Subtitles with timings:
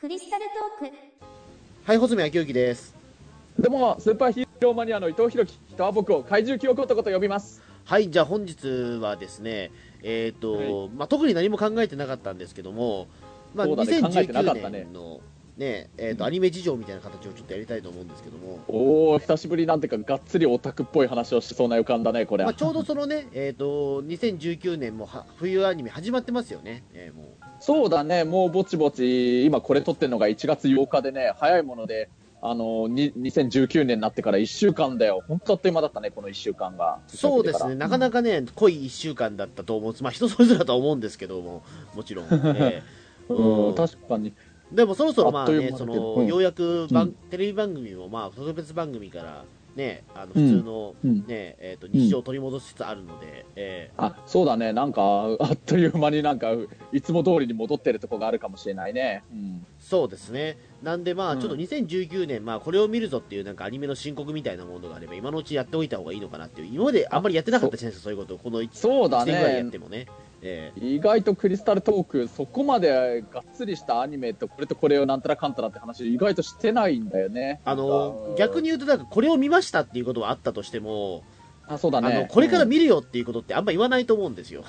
[0.00, 0.46] クリスタル
[0.80, 0.96] トーク
[1.84, 2.94] はい、穂積昭之です。
[3.58, 7.60] どうも、スーパーヒーローマニアの伊藤弘樹、人は僕を怪獣記憶男と呼びます。
[7.84, 8.66] はい、じゃあ本日
[8.98, 9.70] はですね、
[10.02, 13.08] えっ、と、まあ、特に何も考えてなかったんですけども、
[13.54, 13.82] まあ、ね考
[14.14, 15.20] えてなかった2019ね年の
[15.58, 22.44] ね、えっ、と、うんアニメ事情みたいな形をちょっとやりたいと思うんですけども、おー、久しぶりなんていうか、がっつりオタクっぽい話をしそうな予感だね、これ。
[22.44, 27.39] まあ、ちょうどそのね、えっ、と、2019年もは冬アニメ始まってますよね、えーもう。
[27.60, 32.08] そうだね、もうぼちぼち、今これ撮ってるのが1月8日でね、早いもので、
[32.42, 35.22] あの、に2019年になってから1週間だよ。
[35.28, 36.98] 本当あっという間だったね、この1週間が。
[37.06, 40.02] そうですね、なかなかね、濃い1週間だったと思うんです。
[40.02, 41.62] まあ、人それぞれだとは思うんですけども、
[41.94, 42.26] もちろん。
[42.26, 42.82] え
[43.28, 44.32] ーうん、確かに。
[44.72, 49.44] でもそろそろまあね、そ間だけどの、うんようやく番、うんテレビ番組もまあ特別番組から
[49.76, 55.02] ね、あの普通のうんね、えっ、と日常を取り戻しつつあるので、えあ、そうだね、なんか、
[55.38, 56.48] あっという間になんか、
[56.92, 59.22] いつも通りに戻ってるとこがあるかもしれないね。
[59.32, 59.38] うん。
[59.38, 60.58] ーそうですね。
[60.82, 69.78] なんでまあうんちょっと2019年、まあこれを見るぞっていうなんかアニメの申告みたいなものがあれば、今のうちやっておいた方がいいのかなっていう、今まであんまりやってなかったじゃないですか、そういうことを、この1そうだ年ぐらいやっねて。
[69.78, 70.06] もね。
[70.42, 77.60] え意外とクリスタルトークそこまでがっつりしたアニメとこれとこれをなんたらかんたらって話意外としてないんだよね。
[77.64, 81.22] ーあの逆に言うと、なんかこれを見ましたっていうことはあったとしても、
[81.66, 82.12] あそうだね。
[82.14, 84.64] あのこれからうん見るよっていうことってあんま言わないと思うんですよ。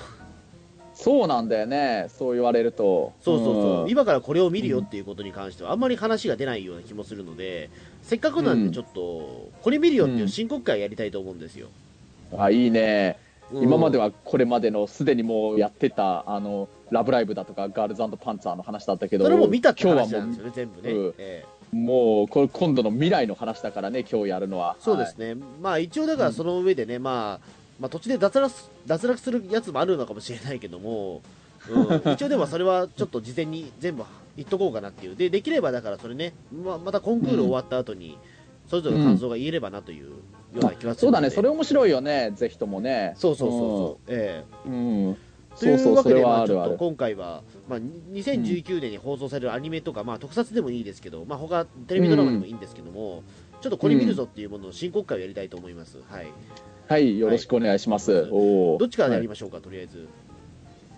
[0.94, 2.06] そうなんだよね。
[2.10, 3.14] そう言われると。
[3.22, 3.90] そうそうそう、ん。
[3.90, 7.70] 今からこれを見るよっていうことに関しては、あんまり話が出ないような気もするので、
[8.02, 11.68] せっかくなんで、ちょっと、これ見るよっていう申告会やりたいと思うんですよ。
[12.36, 20.90] あいいね、うん今まではこれまでのすでにもうやってたあのラブライブだとかガールズパンツァーの話だったけどそれも見たって今日はも話なんですよね、全部ね。
[20.92, 21.08] うん。
[21.08, 21.44] ええ。
[21.72, 24.76] うもうこれ今度の未来の話だからね今日やるのは。
[24.78, 27.46] そうですね、まあ一応だからその上でね、まあ、
[27.80, 31.22] まあ途中で脱落す脱落するやつもあるのかもしれないけども、
[31.70, 34.04] うん、 一応でもそれはちょっと事前に全部
[34.36, 38.18] 言っとこうかなっていう、でできればだからそれね、ままたコンクール終わった後に、
[38.68, 40.12] それぞれの感想が言えればなという
[40.54, 41.30] ような気がするそうだね。
[41.30, 42.32] それ面白いよね。
[42.34, 43.14] ぜひともね。
[43.16, 44.68] そうそうそうそう、ええ。
[44.68, 45.16] うん。
[45.54, 53.22] とそういうわけで、そうそれまあ、ちょっと今回は、まあ、2019年に放送されるアニメとか、まあ、特撮でもいいですけど、まあ、他テレビドラマでもいいんですけども、
[53.60, 55.98] ちょっとこれ見るぞっていうものの申告会をやりたいと思います。
[56.08, 56.26] はい。
[56.88, 58.28] はい、よろしくお願いします。
[58.28, 59.28] どっちからやりはい。
[59.28, 60.08] ましょうか、とりあえず。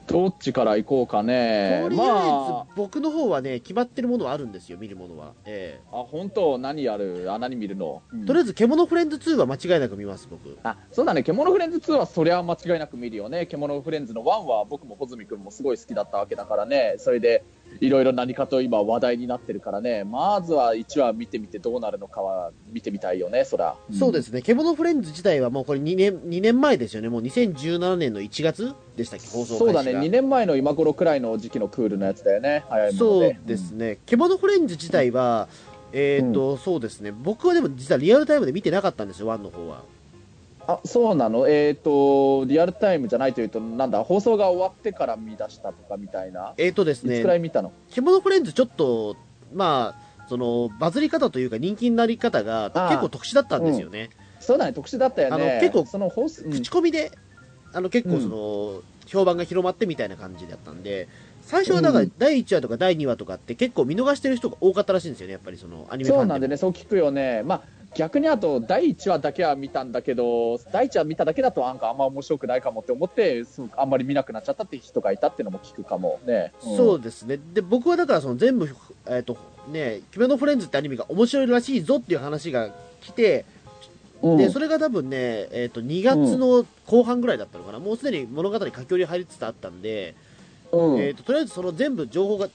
[0.06, 1.80] どっちから行こうかね。
[1.82, 5.32] とりあえず、ま僕の方はね、決まってるものはあるんですよ、見るものは。
[5.44, 6.58] えあ、あ、本当？
[6.58, 7.26] 何やる？
[7.32, 10.58] あ、何見るの、えとりあえず、獣フレンズ2は間違いなく見ます、僕。
[10.62, 11.22] あ、そうだね。
[11.22, 13.46] 獣フレンズ2はそりゃ間違いなく見るよね。
[13.46, 16.96] 獣フレンズの1は僕も穂積君もすごい好きだったわけだからね。
[16.98, 17.44] それで、
[17.80, 20.04] いろいろ何かと今話題になってるからね。
[20.04, 23.74] まずは1話見てみてどうなるのかは見てみたいよね、そら。
[23.92, 30.06] そうですね、獣フレンズ自体はもうこれ2年 ,2 年前ですよね、もう2017年の1月でしたっけ、放送開始がそうだね。
[30.06, 32.64] 2年前の今頃くらいの時期のクールのやつだよね。
[32.68, 33.38] 早いものそうで。
[33.44, 35.48] ですね、獣フレンズ自体は、
[35.92, 39.82] えーっと、そうですね、僕はでも実はリアルタイムで見てなかったんですよ、1の方は。
[40.66, 47.72] あそうなの、えっ、と、リアルタイムじゃないというと、なんだ、放送が終わってから見出したとかみたいな、えーっとですいつくらいね、見たの？
[47.90, 49.16] 獣フレンズちょっそ
[49.52, 54.10] まあ、そのバズり方というか人気になり方が結構特殊だったんですよね。
[54.40, 56.50] そうだね、特殊だったよね、あの結構そのうん。
[56.50, 57.12] 口コミで、
[57.72, 61.08] あの結構その、評判が広まってみたいな感じだったんで、
[61.42, 66.22] 最初はだからうん第1話とか第2話とかって結構見逃してる人が多かったらしいんですよね、やっぱりそのアニメファンも。
[66.22, 67.62] そうなんでね、そう聞くよね、まあ、
[67.94, 73.44] 逆にあと、第1話だけは見たんだけど、第1話見ただけだと、なんかあんま面白くないかもって思って、
[73.76, 76.52] あんまり見なくなっちゃったって人がいたっていうのも聞くかもね。
[76.66, 77.38] んそうですね。
[77.52, 78.68] で、僕はだからその全部、
[79.06, 79.36] えっ、と、
[79.70, 83.44] ね、キメノフレンズってアニメが面白いらしいぞっていう話が来て、
[84.22, 87.78] うんで、それが多分ね、えっ、と、2月の後半ぐらいだったのかな。
[87.78, 90.14] もうすでに物語書き折り入りつつあったんで、
[90.72, 92.48] うんえっ、と、とりあえずその全部情報が、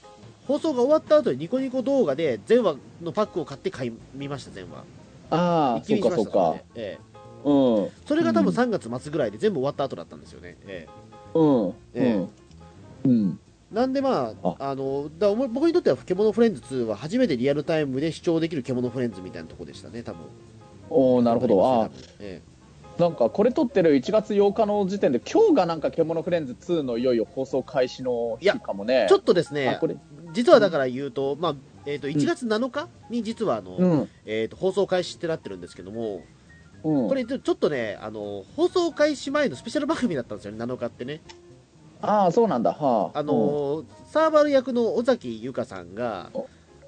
[0.48, 4.99] 放送が終わった後にニコニコ動画で全話のパックを買って買い見ました、全話。
[5.30, 6.56] ああ、そうかそうか。
[6.74, 7.10] ええ
[7.44, 7.88] うん。
[8.06, 10.56] それが多分うん3月末ぐらいで全部終わった後だったんですよね。
[10.66, 10.88] え
[11.34, 11.74] えうん。
[11.94, 12.14] え
[13.04, 13.10] うん。
[13.10, 13.40] うん。
[13.72, 20.22] なんでまあ、あの、だ僕にとっては獣フレンズ2は初めてリアルタイムで視聴できる獣フレンズみたいなとこでしたね、多分。
[20.90, 21.64] おーなるほど。
[21.64, 22.42] ああ、え
[22.98, 29.96] なんかこれ撮ってる1月8日の時点で今日がなんか獣フレンズ2のいよいよ放送開始の日かもねえちょっとですあねこ、れ
[30.34, 31.54] 実はだから言うと、まあ、
[31.86, 34.08] えっ、と、1月7日に実はあの、うん。
[34.26, 36.22] えっ、と、放送開始ってなってるんですけども、
[36.82, 37.08] うん。
[37.08, 41.20] これちょっとね、あの、放送開始前のスペシャル番組だったんですよね、7日ってね。
[42.02, 42.72] ああそうなんだ。
[42.72, 43.18] はあ。
[43.18, 46.30] あの、サーバル役の尾崎由香さんが、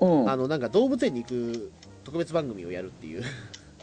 [0.00, 0.30] うん。
[0.30, 1.72] あの、なんか動物園に行く
[2.04, 3.22] 特別番組をやるっていう。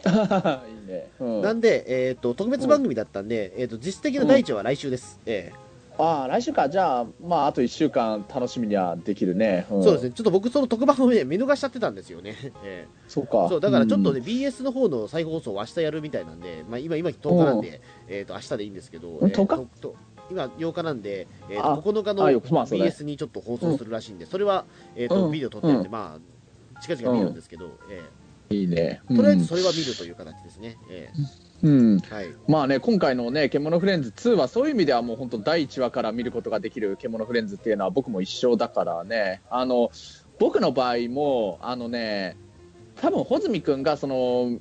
[0.00, 1.42] いいね、うん。
[1.42, 5.20] なんで、えっ、と、特別番組だったんで、えっ、と、実質的な第一話は来週です。
[5.26, 5.59] ええ
[6.02, 6.68] ああ、来週か。
[6.68, 9.66] じゃあ、まあ、あと1週間楽しみにはできるね。
[9.70, 9.82] ん。
[9.82, 12.36] そうですね、ちょっと僕、その特番をね見逃しちゃってたんですよね。
[12.64, 13.44] えそうか。
[13.46, 19.56] えそうだからちょっとね、うん BS の方の再放送を明日やるみたいなんで、まあ、今、今10日なんで、えー、と明日でいいんですけど、んえー10日？
[19.56, 19.94] とと
[20.30, 24.64] 今、8日なんで、えー、あと9日の BS にちょっと放送するらしいんで、それは、
[24.94, 25.32] えーとうん。
[25.32, 28.02] ビデオ撮ってるんで、まあ、近々見るんですけど、え
[28.50, 29.00] いいね。
[29.08, 30.76] ーとりあえずそれは見るという形ですね。
[30.90, 31.08] え
[31.62, 31.70] うん。
[31.70, 39.92] うんーはいまあね、今回のね、獣フレンズ2はそういう意味ではもう本当第1話から見ることができる獣フレンズっていうのは僕も一緒だからね、あの、
[40.40, 42.36] 僕の場合も、あのね、
[43.00, 44.58] 多分穂積君がその、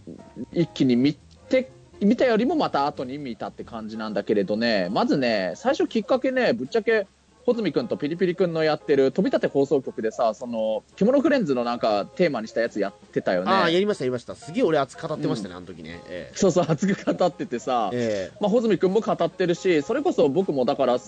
[0.54, 7.08] 一気に見て、見たよりもまた後に見たって感じなんだけれどね、まずね、最初きっかけね、ぶっちゃけ、
[7.46, 13.52] 穂積君とピリピリ君のやってる飛び立て放送局でさ、その、獣フレンズのなんかテーマにしたやつやってたよね。
[13.52, 14.36] ああ、やりました、やりました。
[14.36, 16.02] すげえ俺熱く語ってましたね、あの時ね。
[16.08, 21.00] えそうそう、熱く語っててさ、ええまあ、穂積君も語ってるし、それこそ僕もだから、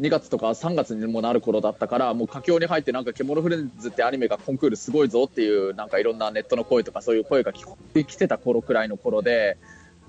[0.00, 9.58] 2月とか3月にもなる頃だったから、もう佳境に入って、なんか、獣フレンズってアニメがコンクールすごいぞっていう、なんかいろんなネットの声とか、そういう声が聞こえてきてた頃くらいの頃で、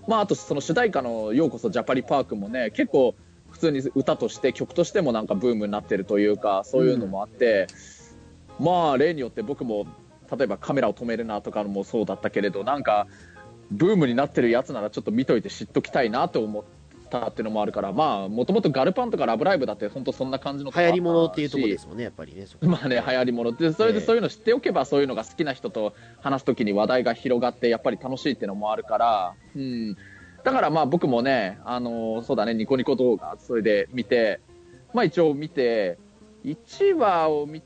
[0.07, 3.18] まあ、あとその主題歌のようこそジャパリパークもね、結構、普
[3.62, 7.68] 通に歌として、曲としてもなんかブームになってるというか、そういうのもあって、
[8.60, 9.88] まあ、例によって僕も、
[10.36, 13.08] 例えばカメラを止めるなとかもそうだったけれど、なんか、
[13.72, 16.63] ブームになってるやつならちょっと見といて知っときたいなと思っ
[17.10, 22.46] たっていうのもあるから、まあ、もともとガルパンとかラブライブだって本当そんな感じの流行り物っていうところですもんね、やっぱりね。
[22.62, 29.98] まあね、流行り物で、それでええそういうの知っておけば、そういうのが好きな人と話すときに話題が広がって、やっぱり楽しいっていうのもあるから、うん。
[30.43, 34.39] だからまあ僕もね、あのそうだね、ニコニコ動画、それで見て、
[34.93, 35.97] まあ一応見て、
[36.43, 37.61] 1話を見、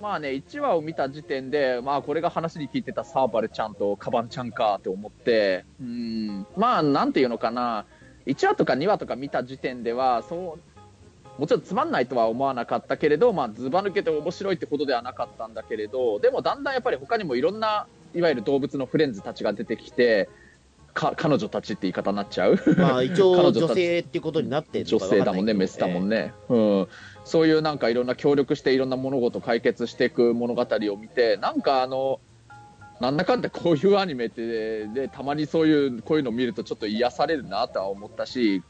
[0.00, 6.46] まあね、1話を見た時点で、まあこれが話に聞いてたサーバルちゃんとカバンちゃんかって思って、うん。
[6.56, 7.86] まあなんていうのかな、
[8.26, 20.28] 1話とか2話とか見た時点では、そう、もちろんつまんないとは思わなかったけれど、まあ、ずば抜けて面白いってことではなかったんだけれど、でもだんだんやっぱり他にもいろんな、いわゆる動物のフレンズたちが出てきて、
[20.94, 22.58] か彼女たちって言い方になっちゃう？
[22.76, 26.88] まあ 一応彼女性っていうことになってる女性だもんね、メスだもんね、うん、
[27.24, 32.20] そういうなんかいろんな協力していろんな物事を解決していく物語を見て、なんかあの、
[33.00, 38.62] なんだかんだこういうアニメって、でたまにそういう、こういうのを見るとちょっと癒されるなとは思ったし、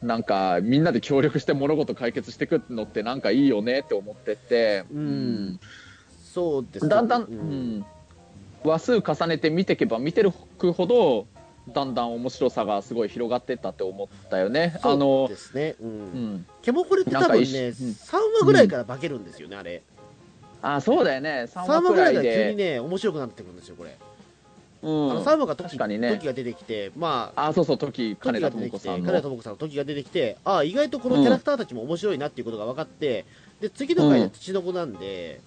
[0.00, 5.60] なんかみんなで協力して物事解決していくのってなんかいいよねって思ってて、うん。
[6.32, 7.78] そうですねだんだん、ううん。
[7.78, 7.86] ん、
[8.64, 11.26] 話数重ねて見ていけば見てるほど、
[11.68, 14.74] だんだん面白さがすごい広がっていったって思ったよね。
[14.76, 15.76] あそうのですね。
[15.80, 19.82] うんうんケモフレって多分ね、一緒うん3話ぐらいから化けるんですよね、あれ。
[20.60, 22.34] あそうだよね、3 3話ぐらいで。
[22.46, 23.96] 急にね、面白くなってくるんですよ、これ。
[24.82, 29.06] うんあの3話が時ね時が出てきて、まあ、あそうそう、時、金田智子さんの。
[29.06, 33.24] 金田智子さんの時が出てきて、ああ、意外とこのキャラクターたちも面白いなっていうことが分かって、
[33.62, 35.40] で、次の回で土の子なんで、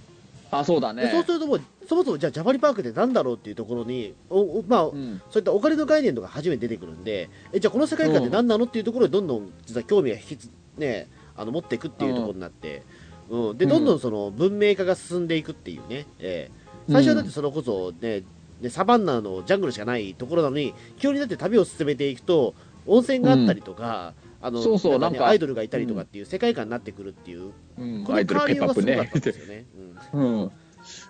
[0.50, 1.04] あ、そうだね。
[1.04, 12.84] でそうするともう、そもそもじゃあジャパリパークってなんだろうっていうところに、おおまあ、うん、そういったお金の概念とか初めて出てくるんで、えじゃあこの世界観って何なのっていうところでどんどん実は興味が引きつ、ね、あの持っていくっていうところになって、
[13.30, 13.70] うん、でうん。
[13.70, 18.24] どんどんその文明化が進んでいくっていうね、えー最初はだってそれこそね、
[18.62, 22.56] ねサバンナのジャングルしかないところなのに、急にだって旅を進めていくと、
[22.86, 28.04] 温泉があったりとか、あのそうそうなんかねアイドルがいたりとかっていう世界観になってくるっていう、うん。
[28.06, 29.66] このアイドルペ変わりようがすごかですよね。
[30.14, 30.42] うん。
[30.42, 30.52] うん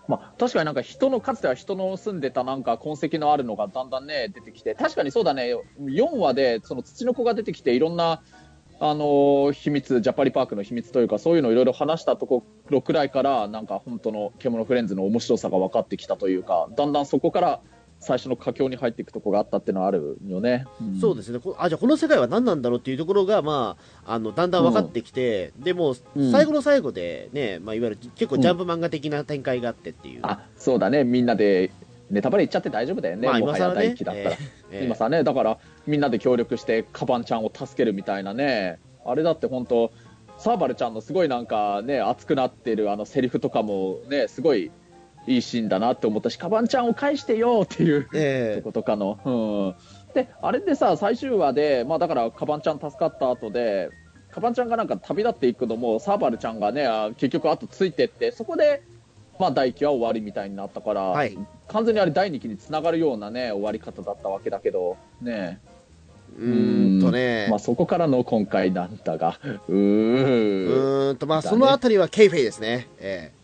[0.07, 5.54] まあ、確かになんか人のかつては人の住んでたなんか痕跡のあるのがだんだんね出てきて確かにそうだね。
[5.80, 8.21] 4話でその土の子が出てきていろんな
[8.80, 17.61] あの秘密ジャパリパークの秘密というかそういうのをいろいろ話したところくらいからなんか本当の獣フレンズの面白さが分かってきたというかだんだんそこから
[18.07, 20.66] 最初の佳境に入っていくところがあったっていうのはあるよね。
[20.81, 20.97] ん。
[20.99, 26.31] そうですね、こあじゃあこの世界は何なんだろうっていうところが、まあ、あのだんだん分かってきて、でもうん。
[26.31, 31.04] 最後の最後で、ねまあ、いわゆる結構ジャンプ漫画的な展開があってっていう、あそうだね。
[31.04, 31.71] みんなで
[32.09, 33.76] ネタバレ言っちゃって大丈夫だよね、まあ、今更ね。
[33.76, 34.31] 第一期だったら。
[34.31, 34.37] え
[34.71, 34.85] え。
[34.85, 39.92] 今さね、だからみんなで協力してカバンちゃんを助けるみたいなね、あれだって本当、
[40.37, 44.71] サーバルちゃんのすごいなんかね、熱くなってるあのセリフとかもね、すごい
[45.28, 49.19] いいシーンだなって思ったし、カバンちゃんを返してよっていうえとことかの。
[49.26, 53.90] うん、で、あれでさ、最終話で、まあだからカバンちゃん助かった後で、
[54.31, 58.81] カバンちゃんがなんか旅立っていくのも、サーバルちゃんがね、あ結局後ついてって、そこで、
[59.38, 61.38] まあ第1期は終わりみたいになったから、はい。
[61.68, 65.60] 完全にあれ第2期につながるようなね、終わり方だったわけだけど、ね。
[66.38, 70.68] うーんとね、まあそこからの今回なんだが、ううー。
[71.12, 73.36] ーんと、まあ、そのあたりはケーフェイですね、ええ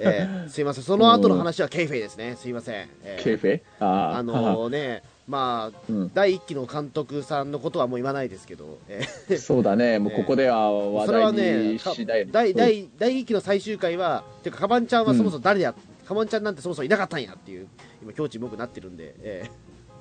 [0.00, 2.74] ええすいません、その後の話はケーフェイですね、すいません。
[3.04, 4.18] ええケーフェイあー。
[4.18, 6.10] あのね、まあ、うん。
[6.12, 9.38] 第1期の監督さんのことはもう言わないですけど、えー。
[9.38, 15.74] そうだね、もうここでは話それは題ねに、しない第第第1期の最終回は、てか、カバンちゃんはそもそも誰や、
[16.06, 17.68] カバンちゃんなんてそもそもいなかったんやっていう、
[18.02, 19.50] 今、境地もくなってるんで、え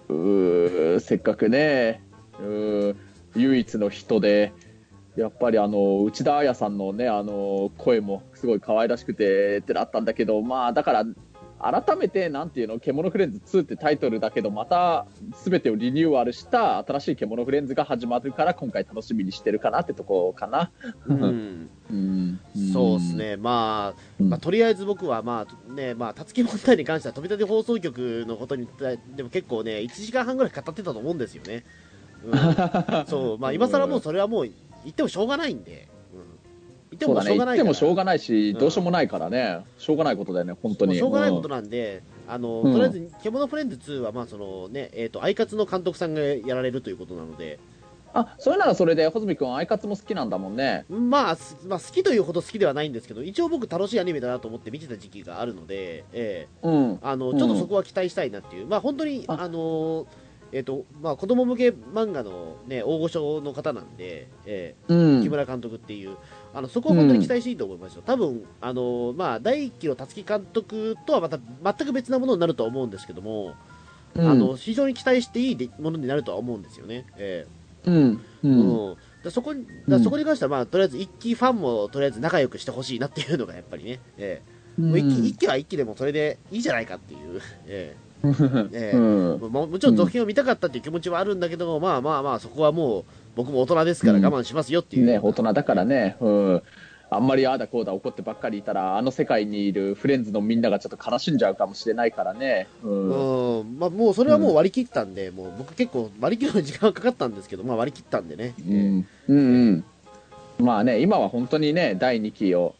[0.10, 2.02] うーせっかくね、
[2.40, 2.96] うー
[3.36, 4.52] 唯一の人で、
[5.16, 11.06] やっぱりあの内田彩さんのね、あの声もすごい可愛らしくてってなったんだけど、まあだから、
[11.64, 15.06] 改めて、なんていうの、獣フレンズ2ってタイトルだけど、また
[15.46, 20.72] 全てをリニューアルした新しい獣フレンズが始まるから、今回楽しみにしてるかなってとこかな。
[21.08, 22.40] ーうんうん
[22.74, 23.16] そうです。
[23.16, 28.68] ね、まあ、うんまあ、とりあえず僕は、まあね、まあ、たつき問題に関しては、飛び立て放送局のことに
[29.16, 31.64] でも結構ね、1時間半ぐらい語ってたと思うんですよね。
[32.26, 32.34] うん、
[33.08, 34.50] そう、まあ、今更もうそれはもう
[34.84, 36.20] 言ってもしょうがないんで、うん、
[36.92, 37.68] 言ってもしょうがないから。
[37.68, 38.60] もしょうがないし、うん。
[38.60, 40.96] どうしようもないからね、しょうがないことだよね、本当に。
[40.96, 42.74] しょうがないことなんで、あのうん。
[42.74, 47.60] とりあえず、獣フレンズ2は、まあそのねえー、とアイカツの監督さんがやられるということなので、
[48.14, 50.86] あ、それならそれで、穂積君、アイカツも好きなんだもんね。
[50.90, 56.94] まあ、すまあ、好きというほど好きではないんですけど、一応僕、楽しいアニメだなと思って見てた時期があるので、えうん。
[56.94, 59.38] ーあのうんちょっとそこは期待したいなっていう、まあ本当に、あ。
[59.42, 60.06] あの
[60.54, 65.24] えーとまあ、子供向け漫画の、ね、大御所の方なんで、えうーん。
[65.24, 66.16] 木村監督っていう、
[66.54, 73.56] あのそこは本当に期待していいと思いますよ、多分あのまあ第1期の辰木監督とはまた全く別なものになるとは思うんですけども、
[74.16, 74.30] うん。
[74.30, 77.08] あの非常に期待していいでものになるとは思うんですよね。
[77.18, 77.48] え
[77.86, 78.22] うん。
[78.44, 78.90] うーん。
[78.90, 78.96] うん。
[79.24, 88.03] だそこにだそこに関しては、まあ、とりあえず1期ファンもとりあえず仲良くしてほしいなっていうのがやっぱりね、えーもう 1, 期一期は1期でもそれでいいじゃないかっていう、えー
[88.72, 89.52] えーうん。
[89.52, 93.04] ももちろん続編を見たかったっていう気持ちはあるんだけども、まあまあまあ、そこはもう
[93.36, 96.16] 僕も大人ですからうん我慢しますよっていう、ね、大人だからね。
[96.20, 96.62] うん。
[97.10, 102.68] あんまりああだこうだ怒ってばっかりいたら、あの世界にいるフレンズのみんながちょっと悲しんじゃうかもしれないからね。
[102.84, 103.60] うん。
[103.60, 109.08] うんまあ、もうそれはもう割り切ったんで、もう僕結構割り切るのに時間がかかったんですけど、まあ、割り切ったんでね、うん。
[109.28, 109.84] うんうん。
[110.60, 112.76] まあね、今は本当にね、第2期を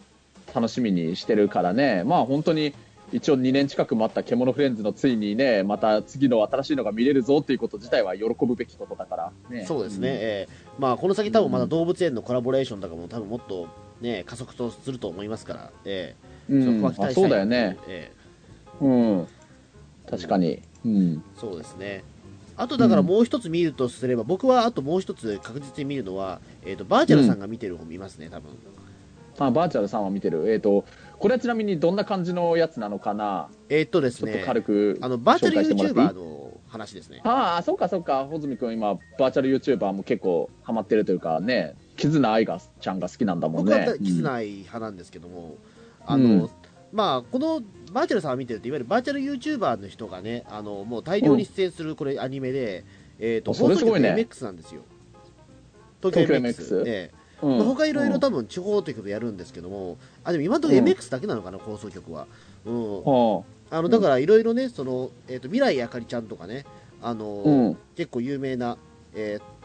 [0.56, 2.74] 楽しみにしてるからね、まあ本当に
[3.14, 9.66] 一応2年近く待った獣フレンズのついにね、また次の新しいのが見れるぞっていうこと自体は喜ぶべきことだから、ね。
[9.66, 13.68] そうですね、えーまあ、この先、多分まだ動物園のコラボレーションとかも多分もっと、
[14.02, 16.16] ね、加速とすると思いますから、え
[16.50, 16.62] うん。
[16.62, 17.78] ーそこは期あ待したいそうだよね。
[17.88, 18.12] え
[18.82, 19.28] うん。
[20.10, 20.62] 確かに。
[20.84, 20.92] うん。
[20.92, 22.04] ーそうですね。
[22.58, 28.52] あとだからもう一つ見るとすれば、僕はあともう一つ確実に見るのは、えー、とバーチャルさんが見てる方見ますね、多分
[29.40, 30.52] あ、バーチャルさんは見てる。
[30.52, 30.86] えっ、と、
[31.20, 33.50] これはちなみにどんな感じのやつなのかな？
[33.70, 37.22] えーっとですちょっとね、軽くあのバーチャル YouTuber の話ですね。
[37.24, 43.74] ああ、そうかそうか、穂積君、今、バーチャル YouTuber も結構ハマってるというかね、キズナアイがちゃんが好きなんだもんね。
[43.80, 45.56] 僕はキズナイ派なんですけども、
[46.06, 46.50] あの、うん
[46.92, 47.62] まあ、この
[47.92, 52.86] バーチャルさんが見てると、いわゆるバーチャル YouTuber の人がね、あのもう大量に出演するこれアニメで、
[53.18, 54.54] えー、とあそれすごいねですよ。
[56.02, 56.38] 東京 MX。
[56.38, 62.28] 東京 MX ええうんまあ他いろいろうん多分地方ということやるんですけども、あでも今のところうん MX だけなのかな、放送局は。
[62.66, 66.66] うん、はあのだからいろいろね、そのえー、と未来あかりちゃんとかね、
[67.02, 67.76] あの。
[67.96, 68.78] 結構有名な、
[69.14, 69.64] えー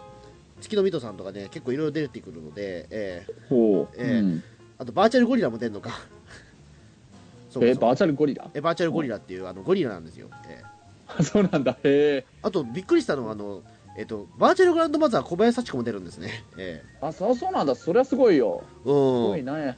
[0.61, 3.95] 月のミトさんとかね、結構いろいろ出てくるので、えーほう。
[3.97, 4.43] ええうん
[4.79, 5.91] あとバーチャルゴリラも出るのか。
[7.51, 8.49] そうそうえバーチャルゴリラ？
[8.55, 10.29] えバーチャルゴリラっていうあのゴリラなんですよ。
[10.49, 11.73] えーそうなんだ。
[11.73, 12.27] へえ。
[12.43, 13.63] あとびっくりしたのはあの、
[13.99, 16.45] えっとバーチャルグランドマザー小林幸子も出るんですね。
[16.57, 17.75] えあ、そうそうなんだ。
[17.75, 18.63] そりゃすごいよ。
[18.85, 19.77] ーすごいうん、ね。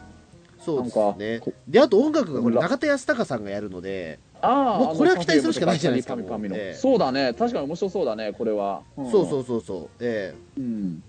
[0.61, 1.41] そうですね。
[1.67, 7.33] であと音楽がこれら中田康隆さんがやるので、ああ、もうこれは期待するしかないじゃないですかパミパミのええそうだね。
[7.33, 8.83] 確かに面白そうだね、これは。
[9.01, 9.89] んそうそうそうそう。
[10.01, 11.03] えうん。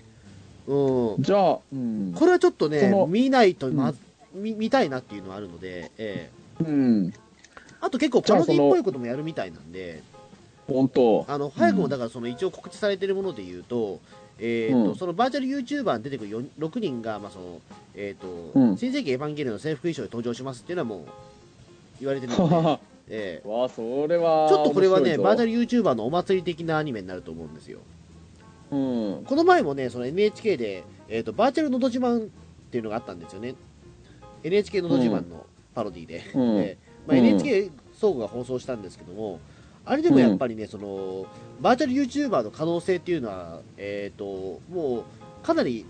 [0.70, 2.14] ーうん、じゃあ、うん。
[2.16, 4.00] これはちょっとそねの見ないとまず、
[4.34, 6.30] 見見たいなっていうのはあるので、え
[6.62, 7.08] うん。
[7.08, 7.14] ー
[7.82, 10.02] あと結構パロディっぽいこともやるみたいなんで。
[10.68, 11.26] 本当。
[11.28, 14.00] あの早くもだからその一応告知されているもので言うと,、
[14.40, 14.96] えーとうん。
[14.96, 17.62] そのバーチャル YouTuber に出てくるよん6人が、まあその
[17.96, 18.78] えーとうん。
[18.78, 21.06] 新世紀エヴァンゲリオンの制服衣装で登場しますっていうのはもう
[22.00, 24.48] 言われてるので、わえあ、それは。
[24.48, 25.52] ーちょっとこれはねバーチャル。
[25.52, 27.80] ル YouTuber のお祭り的なアニメになると思うんですよ。
[28.72, 29.24] うん。
[29.26, 32.30] この前もねその NHK で、えー、とバーチャルのど自慢っ
[32.72, 33.56] ていうのがあったんですよね。
[34.44, 36.58] NHK のど自慢のパロディで、うん。
[36.60, 37.26] えーまあ、うん。
[37.26, 39.40] NHK 総合が放送したんですけども、
[39.86, 41.26] あれでもやっぱりね、その
[41.60, 45.86] バーチャル YouTuber の可能性っていうのは、えー、ともうかなり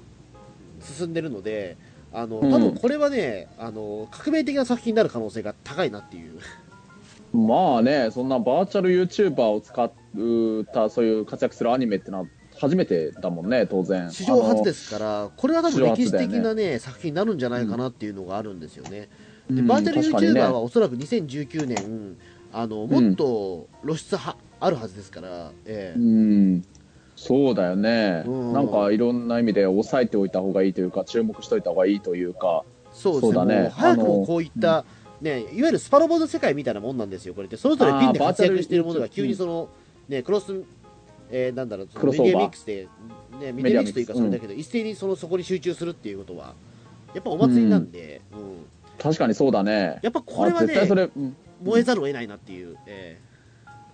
[0.81, 1.77] 進んでるので、
[2.13, 6.39] あのうん多分これはね、あの革命的な作品になる可能性が高いなっていう、
[7.37, 9.91] まあね、そんなバーチャル YouTuber を使っ
[10.73, 12.25] た、そういう活躍するアニメってのは
[12.57, 14.11] 初めてだもんね、当然。
[14.11, 19.09] 史上初ですから、これは多分歴史的な、ね作品になるんじゃないかなっていうのがあるんですよね。
[19.49, 22.17] うんでバーチャル YouTuber ねはおそらく2019年、
[22.53, 25.99] あのもっと露出は、あるはずですから、ええ。
[25.99, 26.63] うん。
[27.15, 28.53] そうだよね、うん。
[28.53, 32.63] なんかいろんな意味で抑えておいた方がいいというか注目しておいた方がいいというか。
[32.93, 33.69] そうですね。
[33.73, 34.85] 早くもこういった、
[35.21, 39.69] ね、いわゆるスパロボの世界みたいなもんなんですよ、これって、それぞれピンで活躍しているものが急にその、
[40.09, 40.63] ね、クロス、
[41.29, 42.33] えーなんだろう、そのクロスオーバー。
[42.33, 42.87] メディアミックスで、
[43.45, 46.55] ね、メディアミックスというか、それだけど、一斉にそのそこに集中するっていうことは、
[47.13, 48.65] やっぱお祭りなんで、うん。
[48.97, 49.99] 確かにそうだね。
[50.01, 53.19] やっぱこれはねあ絶対そ、れ、うん燃えざるを得ないなっていう、え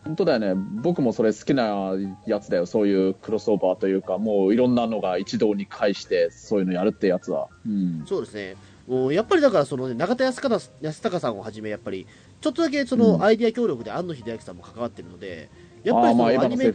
[0.04, 0.54] 本当だよね。
[0.82, 1.92] 僕もそれ好きな
[2.26, 2.66] やつだよ。
[2.66, 8.04] そういうクロスオーバーというかもういろんなのが一堂に会してそういうのやるってやつは、うん。
[8.04, 8.56] ーそうですね、
[8.88, 12.08] もうやっぱりだから、そのね、永田康隆さんをはじめ、やっぱり、
[12.40, 13.24] ちょっとだけそうのん。
[13.24, 15.50] アイディア協力で安野秀明さんも関わってるので、
[15.84, 16.74] やっぱりそのアニメ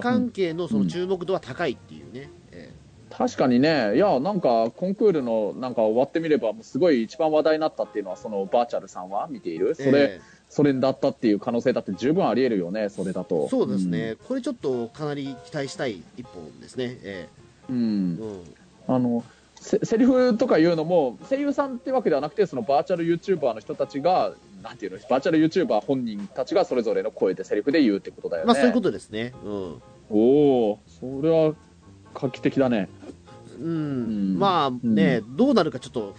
[0.00, 2.30] 関係のその注目度は高いっていうね。
[3.10, 3.96] え確かにね。
[3.96, 9.74] いやなんかコンクールのなんか終わってみればもうすごい一番話題になったっていうのはそのバーチャルさんは見ている？
[9.74, 13.48] それ、えそれだったっていう可能性だって十分あり得るよねそれだと。
[13.48, 16.98] そうですね、これちょっとかなり期待したい一本ですね。
[17.02, 17.28] え
[17.68, 18.22] うん、え。
[18.22, 18.30] うん。
[18.88, 18.94] うん。
[18.94, 19.24] あの
[19.56, 28.46] せセリフとかいうのも声優さんってわけではなくてそのバーチャル YouTuber の人たちがなんていうのバーチャル YouTuber 本人たちがそれぞれの声でセリフで言うってことだよね。
[28.46, 29.34] まあそういうことですね。
[29.44, 29.82] うん。
[30.10, 31.54] おおそれは
[32.14, 32.88] 画期的だね。
[33.58, 34.34] うん。
[34.36, 34.38] ん。
[34.38, 36.16] まあね、どうなるかちょっと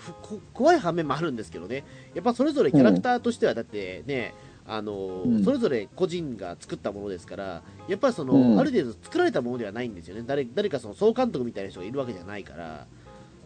[0.53, 1.83] 怖い反面もあるんですけどね、
[2.13, 4.33] やっぱそれぞれキャラクターとしては、だってね、
[4.67, 5.43] あのうん。
[5.43, 8.59] それぞれ個人が作ったものですから、やっぱりその、うん。
[8.59, 12.85] ある程度作られたものではないんですよね、誰誰かその総監督みたいな人がいるわけじゃないから、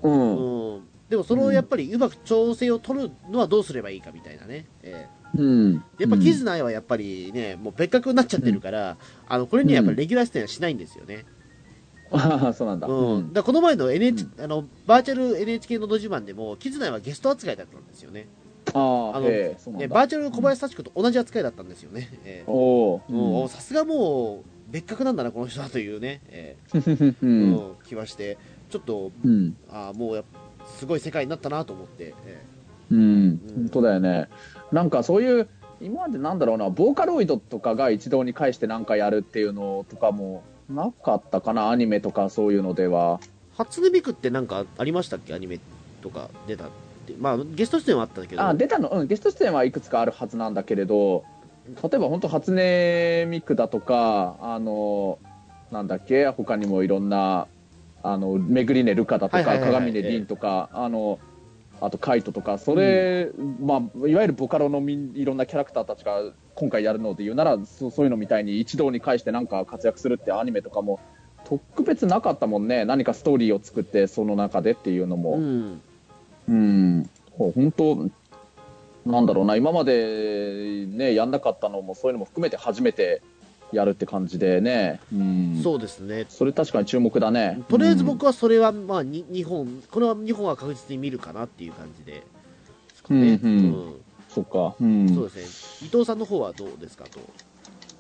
[0.04, 0.76] うん。
[0.76, 4.66] うん、でもそのやっぱりうまく調整を取るのはどうすればいいかみたいなね。
[4.84, 5.38] ええ。
[5.38, 5.84] うん。
[6.00, 8.98] やっぱキズナイはやっぱりね、もう別格になっちゃってるから、
[9.28, 11.26] あのこれにはやっぱりレギュラー出演はしないんですよね。
[12.12, 18.28] ああ そうなんだ、うん、だこの前の NH、あのバーチャル NHK のど自慢でも、キズナイはゲスト扱いだったんですよね。
[18.74, 19.56] あああのね
[19.88, 22.10] バーチャル小林幸子と同じ扱いだったんですよね。
[22.26, 23.12] えおおー。
[23.14, 27.54] もうさすがもう別格なんだな、この人はというね、えうーん。
[27.54, 27.72] うん。
[27.86, 28.38] 気はして、
[28.70, 29.56] ちょっとうん。
[29.70, 30.24] あーもうや
[30.78, 32.44] すごい世界になったなと思って、え
[32.92, 34.30] うん、本当だよね。
[34.72, 35.48] なんかそういう、
[35.82, 43.20] 今までなんだろうな、ボーカロイドとかが一堂に会してなんかやるっていうのとかもなかったかな、アニメとかそういうのでは。
[43.20, 45.60] ー初音ミクってなんかありましたっけ、アニメ
[46.02, 46.68] とか出たっ
[47.08, 51.24] て、まあゲスト出演はあったけど、あ、出たの、うん、ゲスト出演はいくつかあるはずなんだけれど、
[51.82, 55.20] 例えば本当初音ミクだとか、あの、
[55.72, 57.48] なんだっけ、他にもいろんな、
[58.04, 61.20] あの、めぐりねルカだとか、鏡ね凛とか、あの、
[61.82, 66.22] あとカイトとか、それ、まあ、いわゆるボカロのみんいろんなキャラクターたちが
[66.56, 71.00] 今回やるので言うなら、そそういうのみたいに一堂に会してなんか活躍するってアニメとかも、
[71.44, 72.86] 特別なかったもんね。
[72.86, 75.34] 何かストーリーを作って、その中でっていうのも。
[75.34, 75.82] うん、
[76.48, 78.10] うん、ほ本当、
[79.06, 83.22] なんだろうな、今までね、やんなかったのも、そういうのも含めて初めて
[83.76, 87.62] やるって感じでね、うん、そうですね、それ確かに注目だね。
[87.68, 92.24] とりあえず僕はそれは、まあ、に日本、これは日本は確実に見るかなっていう感じで、
[93.10, 93.26] うんうん。
[93.26, 93.94] うん。
[94.30, 97.20] そっか、うん、そうですね、伊藤さんの方はどうですかと。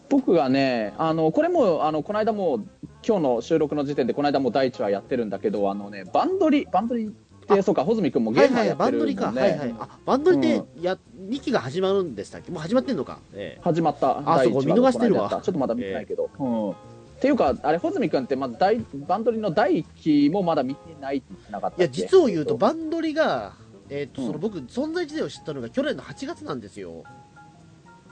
[0.09, 2.65] 僕がね、あのこれもあのこの間も
[3.05, 7.11] 今日の収録の時点でこの間もう第一話やってるんだけど、あのねバンドリバンドリ
[7.53, 9.25] ってそうか穂積君もゲはいはい、ームはやってバンドリか。
[9.31, 10.97] はいはい、あバンドリってや、
[11.29, 14.19] 2期が始まるんでしたっけ、もう始まってんのか、え始まった。
[14.25, 15.29] あそう見逃してるわ。
[15.29, 16.71] ちょっとまだ見てないけど、うん。
[16.71, 16.75] っ
[17.21, 19.87] ていうかあれ穂積君ってまだ第バンドリの第一
[20.25, 23.53] 期もまだ見てないなかったいや、実を言うと、バンドリが、
[23.89, 24.27] えっとうん。
[24.27, 27.03] その僕、存在自体を知ったのが去年の8月なんですよ。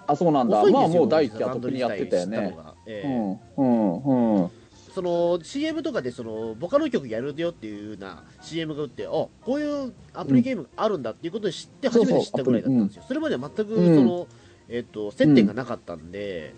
[0.06, 0.64] あそうなんだ。
[0.70, 2.58] まあもう第一期は特にやってたよね。
[2.58, 3.08] うえ。
[3.08, 3.40] ん。
[3.58, 4.04] うん。
[4.04, 4.52] うん
[4.94, 14.28] その CM とかでそのボカロ曲やるよっていうような CM が打ってあこういうアプリゲームがあるんだっていうことを知って初めて知ったぐらいだったんですよ、それまでは全くその、
[14.70, 16.54] えっと接点がなかったんで、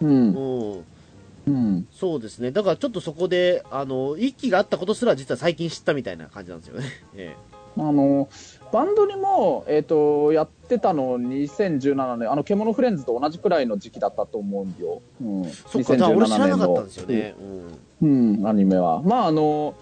[0.00, 0.32] うん。
[0.34, 0.84] うん。
[1.46, 1.88] うん。
[1.92, 2.50] そうですね。
[2.50, 7.36] だからちょっとそこであの一期があったことすら実は最近知ったみたいな感じなんですよね、 え
[7.78, 8.28] あの
[8.72, 12.30] バンドにも、えー、とやってたの2017年。
[12.30, 17.34] あの獣フレンズと同じくらいの時期だったと思うんよ、うん、えそっかじゃあ俺知らなかったんですよのね、
[18.00, 18.38] うん。
[18.38, 19.02] うん、アニメは。
[19.02, 19.74] まあ、あの、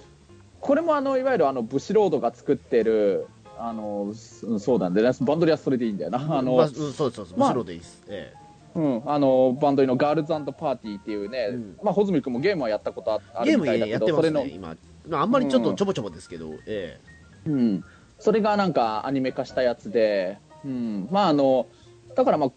[0.60, 3.26] これもあの、いわゆるあの、ブシロードが作ってる、
[3.58, 6.38] あの、すそうなんでね、バンドリはそれでいいんだよな。
[6.38, 8.32] あの、まあうん、そうそうです、まあ後ろでいいです、え
[8.74, 11.76] うん、あの、バンドリのガールズパーティーっていうね、うん。
[11.82, 14.76] まあ、穂積君もゲームはやったことあるみたいだけど、やってますそれのね、、今、
[15.08, 16.98] まああんまりちょっとちょぼちょぼですけど、え。
[17.46, 17.84] うん、
[18.18, 21.66] それがなんかアニメ化したやつで、うん、まああの、
[22.14, 22.50] だからまあ、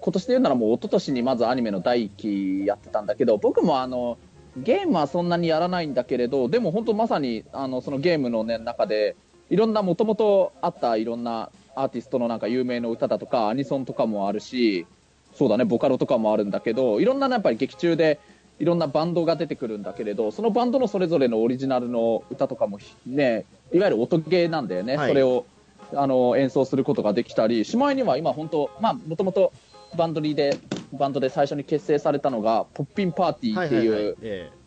[0.00, 4.18] 今年で言うならもう一昨年にまずアニメの第一期やってたんだけど、僕もあの、
[4.56, 9.16] ゲームはそんなにやらないんだけれど、でも本当まさにあのそのゲームの、ね、中で、
[9.50, 14.86] いろんなもともとあったいろんなアーティストのなんか有名な歌だとか、アニソンとかもあるし、
[15.34, 18.20] そうだね、ボカロとかもあるんだけど、いろんなやっぱり劇中で、
[18.60, 25.08] いろんなバンドが出てくるんだけれど、そのバンドのそれぞれのオリジナルの歌とかもね、いわゆる音ゲーなんだよね、はい。
[25.08, 25.44] それを
[25.92, 29.52] あの演奏することができたり、しまいには今、本当、まあ、もともと
[29.96, 30.56] バンドリーで、
[30.92, 34.16] バンドで最初に結成されたのが、ポッピンパーティーっていう、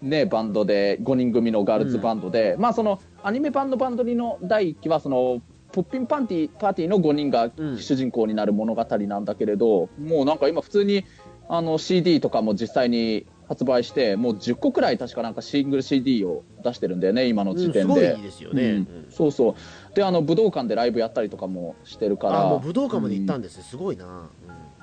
[0.01, 7.77] ね、バンドで5人組のガールズバンドで、まあそのアニメ版のバンドリの第1期はそのポッピンパンティパーティーの5人がうん。
[7.77, 11.06] 主人公になる物語なんだけれど、もうなんか今普通に
[11.49, 18.69] あの CD とかも実際に発売してもう10個くらい確かなんかシングル CD を出してるんだよね今のうんすご時点で、いですよね、うん。
[18.69, 19.08] うん。
[19.10, 19.56] そうそう
[19.97, 22.45] であの武道館でライブやったりとかもしてるから。
[22.45, 24.29] あもう武道館まで行ったんですね、すごいな、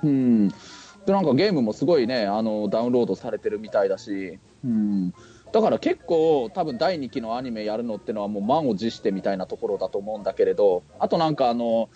[0.03, 0.11] うん。
[0.11, 0.55] うん、で
[1.07, 5.15] なんかゲームもすごいねあのダウンロードされてるみたいだし、うん、
[5.53, 10.83] だから結構多分第2期のアニメやるのってのはもう満を持してみたいなところだと思うんだけれど。
[10.99, 11.91] あとなんかあの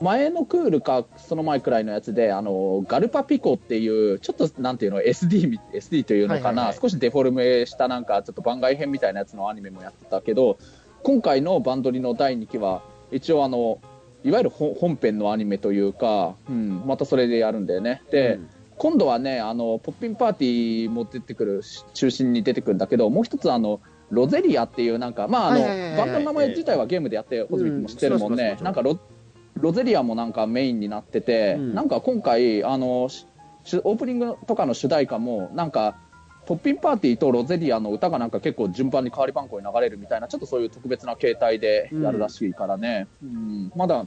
[0.00, 10.58] 前のクールかその前くらいのやつであのガルパピコっていうちょっとなんていうの SD, み SD というのかな、少しデフォルメしたなんかちょっと番外編みたいなやつのアニメもやってたけど
[11.06, 13.78] 今回のバンドリの第2期は一応あの
[14.24, 18.02] いわゆる本本編のアニメというか、うん、またそれでやるんだよね。
[18.10, 18.48] で、うん。
[18.76, 25.60] 今度はねあのポッピンパーティーも出てくるし中心に出てくるんだけどもう一つあのロゼリアっていうなんかまああの
[25.96, 28.38] バンドの名前自体はゲームでやってホズミ君も知ってるもんうん。
[28.38, 28.98] ねなんかロ
[29.54, 31.74] ロゼリアもなんかメインになってて、うん。
[31.76, 36.00] なんか今回あのオープニングとかの主題歌もなんか
[36.46, 43.72] ポッピンパーティーとロゼリアの歌がなんか結構順番に代わり番号に流れるみたいなちょっとそういう特別な形態でやるらしいからね、うん。
[43.74, 44.06] まだ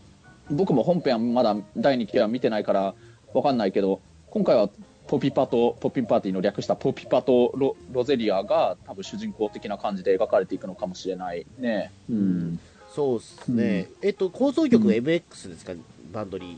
[0.50, 2.96] 僕も本編はまだ第2期は見てないから
[3.34, 4.00] わかんないけど
[4.30, 4.70] 今回は
[5.08, 11.92] ポピパとポッピンパーティーの略したポピパとロロゼリアが多分主人公的な感じで描かれていくのかもしれないね。
[12.10, 12.60] うん。
[12.96, 15.74] そうっすね、えっと構想曲 MX ですか、
[16.12, 16.58] バンドリ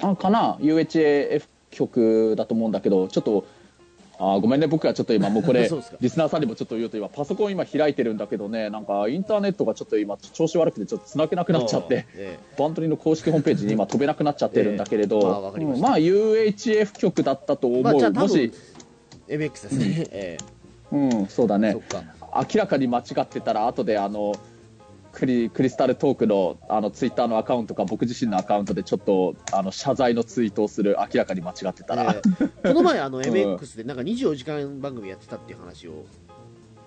[0.00, 0.10] ー。
[0.10, 0.54] あかな。
[0.60, 3.44] UHAF 曲だと思うんだけどちょっと
[4.18, 4.66] あーごめんね。
[4.66, 5.68] 僕はちょっと今もうこれ
[6.00, 15.64] リスナーさんにもちょっと言うと今パソコン今開いてるんだけどねなんかインターネットがちょっと今調子悪くてちょっと繋げなくなっちゃってえバンドリの公式ホームページに今飛べなくなっちゃってるんだけれど、ええ。
[15.64, 18.52] まあまあ UHF 曲だったと思う、まあもし、
[19.28, 20.38] え MX ですね、え
[20.90, 21.76] うん、そうだね。
[22.34, 24.34] 明らかに間違ってたら後であの
[25.12, 32.22] クリクリスタルトークのあのツイッターのアカウントか僕自身のアカウントでちょっとあの謝罪のツイートをする明らかに間違ってたら、え
[32.64, 32.68] え。
[32.68, 36.04] この前あの MX でなんか24時間番組やってたっていう話を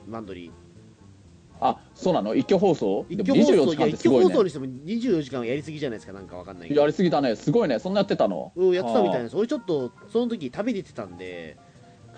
[0.08, 0.52] バンドリー。
[1.64, 2.34] あそうなの？
[2.34, 3.06] 一挙放送？
[3.08, 6.82] 一でも24挙放送いや時間って一すごいね挙放送にしても24時間はやりすぎじゃないですかなんかわかんないけど。
[6.82, 7.36] やりすぎだね。
[7.36, 7.78] すごいね。
[7.80, 8.52] そんなやってたの？
[8.56, 9.24] うんやってたみたいな。
[9.26, 11.58] です俺ちょっとその時旅出てたんで、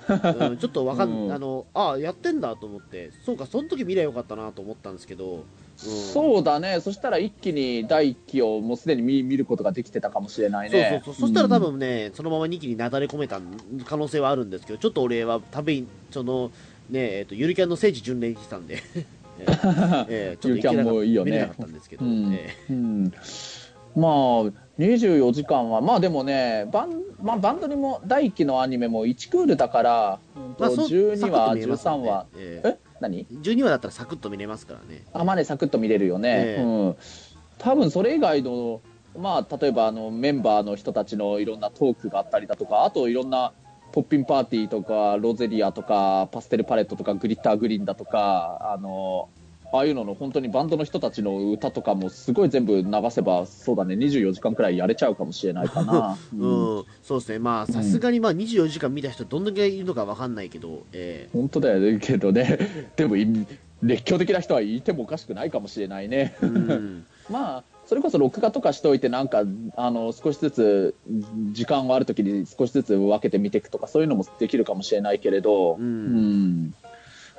[0.07, 1.33] うん、ちょっとわかん、うん。
[1.33, 3.11] あのあやってんだと思って。
[3.25, 5.43] そうかその時見りゃよかったなと思ったんですけど、
[5.89, 6.79] そうだね。
[6.79, 11.21] そしたら一気に第一期をもうすでに見見ることができてたかもしれないそうねそうそう。
[11.21, 13.39] そしたら多分ね、そのまま2期になだれ込めた
[13.85, 16.51] 可能性はあるんですけどちょっと俺は旅にその
[16.89, 18.77] ねえっとゆるキャンの聖地巡礼に来てたんで。
[19.39, 21.31] えーえーちょっと行けなかゆるキャンもいいよね。
[21.31, 22.33] 見れなかったんですけど、うん。
[22.33, 23.13] えうん。
[23.95, 24.11] まあ
[24.79, 30.19] 24時間はまあでもねバン,、まあ、バンドにも第1期のアニメも1クールだから、
[30.57, 32.09] まあそう12サクッ話と見えます13もんね。
[32.09, 32.25] 話。
[32.37, 32.77] えーえ？
[33.03, 35.03] 何？12話だったらサクッと見れますからね。
[35.13, 36.63] あまあねサクッと見れるよね、ええ。
[36.63, 36.95] うん、
[37.59, 38.81] 多分それ以外の
[39.17, 43.53] まあ例えばあのメンバーの人たちのいろんなトークがあったりだとかあといろんな
[43.91, 49.29] ポッピンパーティーとかロゼリアとかパステルパレットとかグリッターグリーンだとかあの
[49.73, 53.95] ああいうのの本当にバンドの人たちの歌とかもすごい全部流せばそうだね。
[53.95, 56.85] 24時間くらいやれちゃうかもしれないかな、 うん、うん。
[57.01, 57.39] そうですね。
[57.39, 61.97] まあさすがにまあ24時間見た人どんだけいるのかわかんないけど、え本当だよね。
[61.99, 62.59] けどね。
[62.95, 63.27] でもい
[63.81, 66.35] 熱狂的な人はいてもおかしくないかもしれないね。
[66.39, 67.05] ーうん。
[67.31, 69.43] まあそれこそ録画とかしておいてなんか
[69.75, 70.95] あの少しずつ
[71.51, 76.65] 時間がある時に少しずつ分けて見ていくとかそういうのもできるかもしれないけれど、うん。
[76.67, 76.73] ん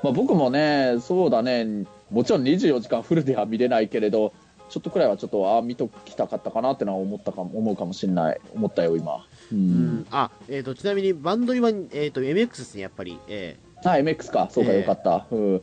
[0.05, 1.87] まあ、僕もねそうだね。
[2.11, 4.35] もちろん24時間フルでは見れないけれど
[4.69, 8.41] ちょっとくらいはちょっとああ見ときたかったかなってのは思ったかも思うかもしれない。
[8.55, 9.59] 思ったよ今、うん。
[9.59, 10.07] うん。
[10.11, 14.49] あ、えー、とちなみにバンドリは、えー、と MX ですねやっぱり、えあ MX か。
[14.51, 15.61] そうかええよかった、うん、ー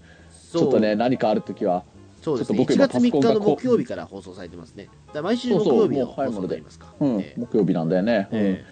[0.52, 1.84] ちょっとね何かある時は
[2.24, 2.58] そうですね。
[2.58, 4.90] 1ちょっと僕今月3日の木曜日から放送されてますね。
[5.14, 6.88] だ毎週木そうそう曜日の放送になりますか。
[7.00, 7.40] うん、えー。
[7.40, 8.40] 木曜日なんだよね、うん。
[8.40, 8.66] え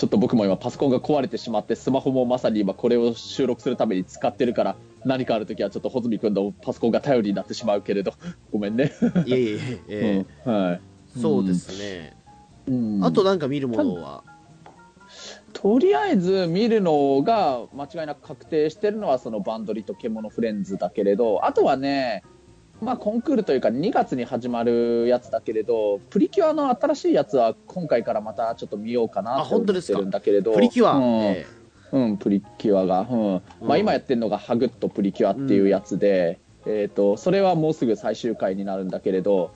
[0.00, 8.14] ちょっと僕も今パソコンが壊れてしまってスマホもまさに今これを収録するために使ってるから何かある時はちょっと穂積君のパソコンが頼りになってしまうけれど
[8.50, 9.80] ごめんね、ーいえいえいえ。
[9.88, 10.52] えうん。
[10.54, 10.80] はい。
[11.18, 12.16] ーそうですね、
[12.66, 13.04] うん。
[13.04, 14.24] あとなんか見るものは、
[15.52, 22.22] とりあえず見るのが間違いなく確定してるのはそのバンドリと獣フレンズだけれどあとはね
[22.80, 30.52] まあ、コンクールというか2月に始まるやつだけれどプリキュアの新しいやつは今回からまたちょっと見ようかなあと思ってるんだけれど。
[30.54, 31.04] プリキュア、うん。
[31.22, 31.46] え
[31.92, 33.34] うん、プリキュアが、うん。
[33.34, 33.42] うん。
[33.60, 39.50] まあ、今やってるのが「ハグッとプリキュア」っていうやつで、えー、とそれはもうすぐ最終回になるんだけれど、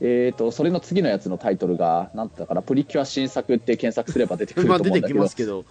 [0.00, 5.20] えー、とそれの次のやつのタイトルがなんだから「プリキュア新作」って検索すれば出てくえると思うんだけど。
[5.20, 5.64] ますけど、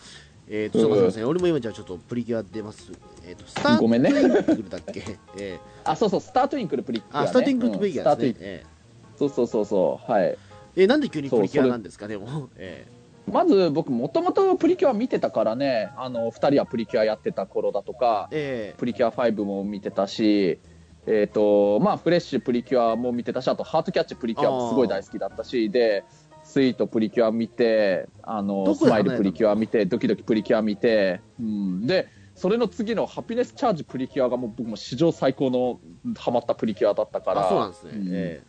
[0.52, 2.92] えー、と、すみません、俺も今じゃあちょっとプリキュア出ます。
[3.24, 8.52] えー、と、スタートインクルだっけ、えあそうそうスタートインクルプリキュア、ー、ね、あ、スタートインクルプリキュアですね。
[8.54, 8.80] うんスター
[9.20, 10.24] そうそうそうそうはい。
[10.24, 10.38] ー
[10.76, 12.50] えーなんで急にプリキュアなんですか、でも。
[12.56, 12.88] え
[13.32, 20.60] まず僕もともとプリキュア見てたからねあの2人はプリキュアやってた頃だとかー、えプリキュア5も見てたし、
[21.06, 26.04] えーとまあ、フレッシュプリキュアも見てたしあとハートキャッチプリキュアもすごい大好きだったしで
[26.50, 35.80] スイートプリキュア見てあのスマイルプリキュア見てドキドキプリキュア見て、うん、でそれの次のハピネスチャージプリキュアがもう僕も史上最高の
[36.18, 37.46] ハマったプリキュアだったかー、ら。
[37.46, 37.92] あ、そうなんですね。
[37.94, 38.08] うん。
[38.12, 38.42] え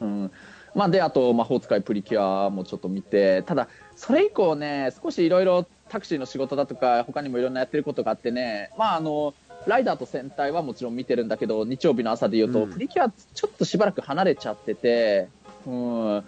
[0.00, 0.30] うん。
[0.76, 9.34] まあ、であと魔法使いプリキュアもちょっと見てただそれ以降ね少しいろいろタクシーの仕事だとか他にもいろんなやってることがあってねまああの
[9.66, 12.72] ライダーと戦隊はもちろん見てるんだけど日曜日の朝で言うと、うん。
[12.72, 15.28] プリキュアちょっとしばらく離れちゃってて、
[15.66, 16.24] うん、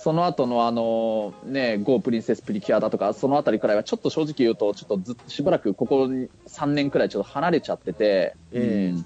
[0.00, 8.94] その後のあのね GO プリンセスプリキュアだとかそのあたりくらいはちょっと正直言うとちょっとずしばらくここ3年くらいちょっと離れちゃってて、ええ。
[8.94, 9.04] うん。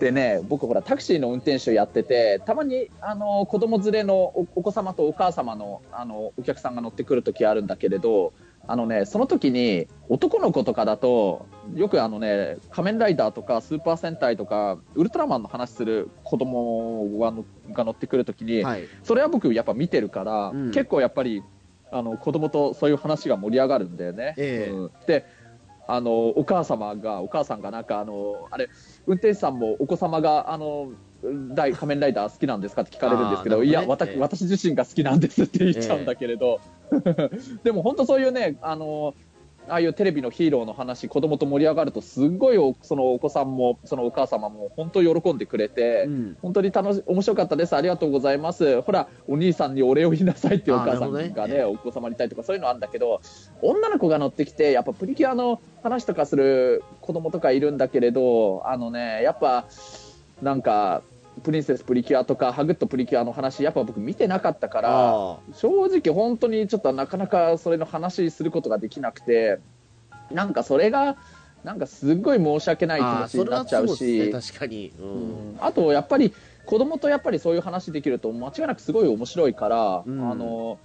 [0.00, 8.34] でね僕ほらタクシーの運転手やっててたまにあの子供連れのおお子様とお母様のあのお客さんが乗ってくる時あるんだけれど
[8.66, 18.84] あのねその時に男の子とかだとよくあのね仮面ライダーとかスーパー戦隊とかウルトラマンの話する子供がのが乗ってくる時に、ーはい。
[19.02, 21.42] それは僕やっぱ見てるから、うん結構やっぱり
[21.90, 24.34] あの子供とそういう話が盛り上がるんだよね。
[24.36, 25.26] ええうんで
[25.86, 28.70] あのお母様がお母さんがなんかあのあれ
[29.06, 31.13] 運転手さんもお子様があの大
[31.54, 36.60] 仮面ライダー好きなんですかって聞かれるんですけどどねいや私,、ええ私自身が好きなんですって言っちゃうんだけれど、
[37.64, 39.14] でも本当そういうねあの
[39.68, 46.36] ああいうテレビのヒーローの話子供と盛り上がるとすっごいおそのお子さんもそのお母様も本当喜んでくれて、うん。
[46.42, 51.64] 本当に楽し面白かったです、ありがとうございます、ほら、お兄さんにお礼を言いなさいってお母さんがねね。
[51.64, 53.20] お子様に対とかそういうのあるんだけど、
[53.62, 59.66] 女の子が乗ってきて、やっぱプリキュアの話とかする子供とかいるんだけれど、あのね、やっぱ、
[60.42, 61.02] なんか、
[61.44, 69.60] プリンセスプリキュアとか、ハグッとプリキュアの話、やっぱ僕見てなかったから、あ正直本当にちょっとなかなかそれの話することができなくて、
[70.32, 71.16] なんかそれが、
[71.62, 74.18] なんかすっごい申し訳ない気持ちになっちゃうし。
[74.18, 74.92] ね、確かに。
[74.98, 75.06] うん。
[75.06, 75.12] う
[75.52, 76.34] んあとやっぱり
[76.66, 80.78] 子供とやっぱりそういう話できると間違いなくすごい面白いから、うんあの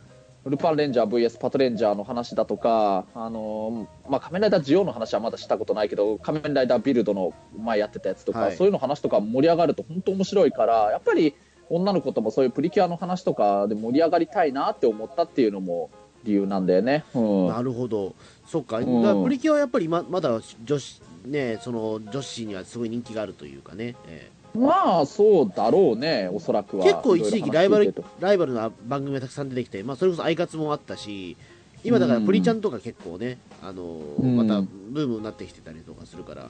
[0.45, 11.35] ルパンレンジャー VS パトレンジャーの話だとか、あのまあ、仮面ライダージオの話はまだしたことないけど仮面ライダービルドの前やってたやつとか、はいそういうの話とか盛り上がると本当面白いからやっぱり
[11.69, 15.89] 女の子ともそういうプリキュアの話とかで盛り上がりたいなって思ったっていうのも
[16.23, 17.05] 理由なんだよね。
[17.13, 18.15] うんなるほど。
[18.45, 18.79] そっか。
[18.79, 23.95] だうんからプリキュアはやっぱりままだ女子、ね、その女子にはすごい人気があるというかね。
[24.07, 26.85] えまあそうだろうね、おそらくは。
[26.85, 31.37] ー結構一時期ライバルライバルな番組がたくさん出てきて、まあ、それこそアイカツもあったし、
[31.83, 36.49] 今だからプリちゃんとか結構ね、あのまたブームになってきてたりとかするから、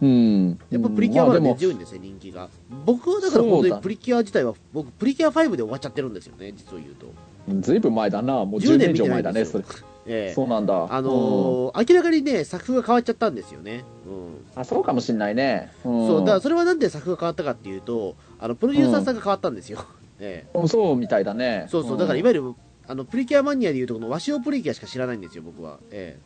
[0.00, 2.48] うん、うん、やっぱプリキュアはね、まあでも強いんですね、人気が。
[2.84, 7.12] 僕はだから本当にプリキュア自体は、僕、プリキュア5で終わっちゃってるんですよね、実を言うと。
[7.60, 9.64] ずいぶん前だな、もう10 10年以上前だね、それ。
[10.06, 10.86] ええそうなんだ。
[10.90, 13.84] あのー明らかにね、作風が変わっちゃったんですよね。
[14.06, 15.72] うんうんあ、そうかもしんないね。
[15.84, 19.84] うん、そうだからそれはなんで作風が変わったかっていうと、あのプロデューサーさんが変わったんですよ。
[20.20, 21.66] ええうんそうみたいだね。
[21.68, 22.54] そうそう、だからい今わゆる
[22.86, 25.78] あのプリキュアマニアでいうとこのワシオプリキュアしか知らないんですよ、僕は。
[25.90, 26.18] え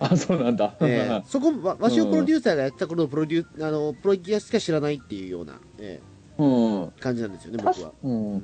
[0.00, 0.74] あ、そうなんだ。
[0.80, 6.00] えええそこ、わワシオプロデューサーがやってた頃のプロデューあのプロキュアしか知らないっていうような、え
[6.38, 6.82] うん。
[6.82, 7.92] え感じなんですよね、僕は。
[8.02, 8.42] うん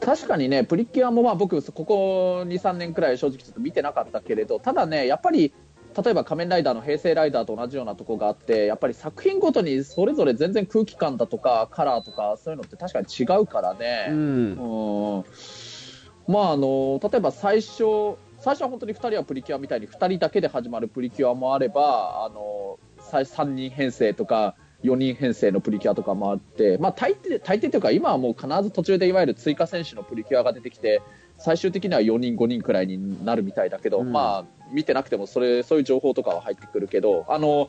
[0.00, 5.52] 確かにね、プリキュアもまあ僕、ここ2、3年くらい正直ちょっと見てなかったけれど、ただね、やっぱり、
[6.04, 14.06] 例えば仮面ライダーの平成ライダーと同じようなとこがあって、やっぱり作品ごとにそれぞれ全然空気感だとか、カラーとか、そういうのって確かに違うからね。
[14.10, 15.24] うんうん
[16.30, 31.02] まああの例えば最初最初は本当に2人はプリキュアみたいに2人だけで始まるプリキュアもあればあのさ3人編成とか4人編成のプリキュアとかもあって、まあ、大抵大抵というか今はもう必ず途中でいわゆる追加選手のプリキュアが出てきて
[31.38, 34.12] 最終的には4人5人くらいになるみたいだけど、うん。
[34.12, 37.68] まあ見てなくてもそれそういう情報とかは入ってくるけどあの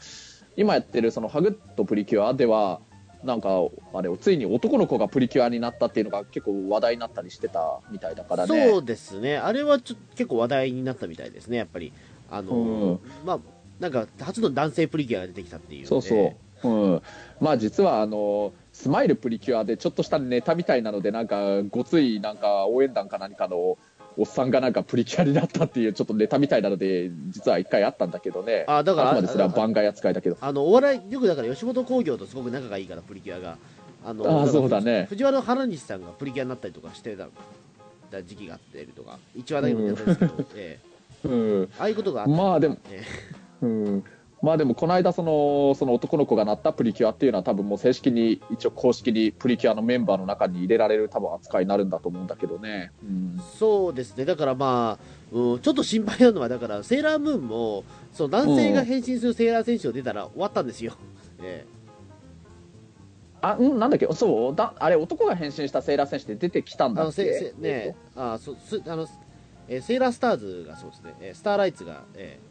[0.56, 2.80] 今やってるそのハグッとプリキュアでは
[3.24, 3.50] なんか
[3.94, 8.70] あれついに男の子がプリキュアになったっていうのが結構話題になったりしてたみたいだからね。
[8.70, 11.94] そうですね、あれはちょ結構話題になったみたいですね、やっぱり。
[12.32, 13.00] あのうん。
[13.26, 13.40] まあ、
[13.80, 17.02] なんか初の男性プリキュアが出てきたっていうそうそう、うん、
[17.40, 23.78] まあ実はあのスマイルプリキュアでちょっとしたネタみたいなのでなんかごついなんか応援団か何かの
[24.18, 28.66] おっさんがなんかプリキュアになったっていうちょっとネタみたいなので実は一回あったんだけどね。
[28.68, 30.38] あだからあくまでそれは番外扱いだけど。
[30.42, 33.58] あのお笑いよくだから吉本興業とすごく仲がいいからプリキュアが
[34.06, 35.06] あのあそうだね。
[35.10, 37.28] 藤原原西さんがプリキュアになったりとかしてた
[38.12, 40.80] た時期があったりとか1話だけもやったんですけど、え
[41.24, 41.28] え。
[41.28, 41.70] うん。
[41.80, 43.04] ああいうことがあったまあでもえ。
[43.62, 44.04] うん
[44.42, 54.26] まあでもこの間そのその男の子がなったプリキュアっていうのは多分もう正式に一応公式にプリキュアのメンバーの中に入れられる多分扱いになるんだと思うんだけどね、うんえそうですね。
[54.26, 60.94] だからまあ、うん、ちょっと心配なのはだからセーラームーンもその男性が変身するセーラー選手が出たら終わったんですよ、
[61.44, 61.66] え
[63.44, 64.08] あうんなんだっけ？
[64.14, 67.24] そうだあれ男が変身したセーラー戦士って出てきたんえあのだっけ？
[67.24, 69.08] せせねあそすあの
[69.68, 72.51] えーセーラースターズがそうですね、えースターライツが、ええ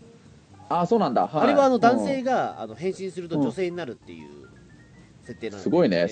[0.71, 1.43] あそうなんだ、はい。
[1.43, 2.07] あれはあの男うん。
[2.07, 4.49] 性が、あの変身すると女性になるっていう
[5.25, 6.11] 設定なんですごいね、えへ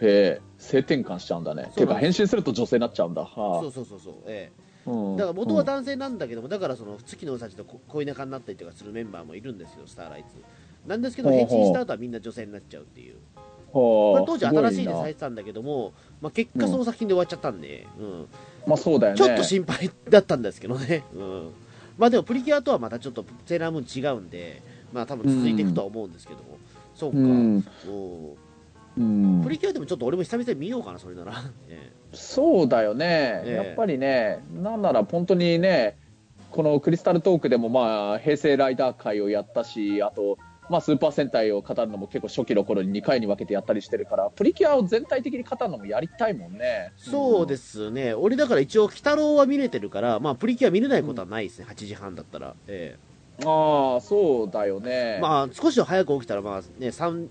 [0.00, 0.40] え。
[0.58, 1.70] 性転換しちゃうんだね。
[1.74, 3.60] ていうか変身すると女性になっちゃうんだ、はあ。
[3.62, 4.52] そうそうそうそう、え
[4.86, 5.14] うん。
[5.14, 10.36] えだから元は男性なんだけども、だからその月のうさちとこ恋仲になったりとかするメンバーもいるんですよ、スターライツ。
[10.88, 13.16] なんですけど、変身した後はみんな女性になっちゃうっていう、
[13.72, 18.28] ここれ当時、新しいでされてたんだけども、まあ、結果、その作品で終わっちゃったんで、うん。
[18.66, 19.18] まあそうだよね。
[19.18, 21.50] ちょっと心配だったんですけどね、うん
[21.98, 26.58] まあ、でもプリキュアとはまたちょっとセーラームーン違うんで、まあ多分続いていくとは思うんですけども、
[26.94, 27.64] そうか、うん。
[27.88, 28.36] お
[28.98, 29.00] う。
[29.02, 29.42] ん。
[29.42, 31.32] プリキュアでもちょっと俺も久々に見ようかな、それなら。
[31.68, 33.66] えそうだよね、ええ。
[33.66, 35.96] やっぱりね、なんなら本当にね、
[36.50, 46.92] このクリスタルトークでも、まあ、平成ライダー会をやったし、あと、まあ、スーパー戦隊を語るのも結構初期の頃に2回に分けてやったりしてるから、プリキュアを全体的に語るのもやりたいもんね。
[46.96, 52.54] そうですね、俺だから一応、鬼太郎は見れてるから、まあ、プリキュア見れないことはないですね、8時半だったら。
[52.66, 52.96] え
[53.44, 55.16] ああ、そうだよね。
[55.18, 57.28] えまあ、少しは早く起きたら、まあね、サン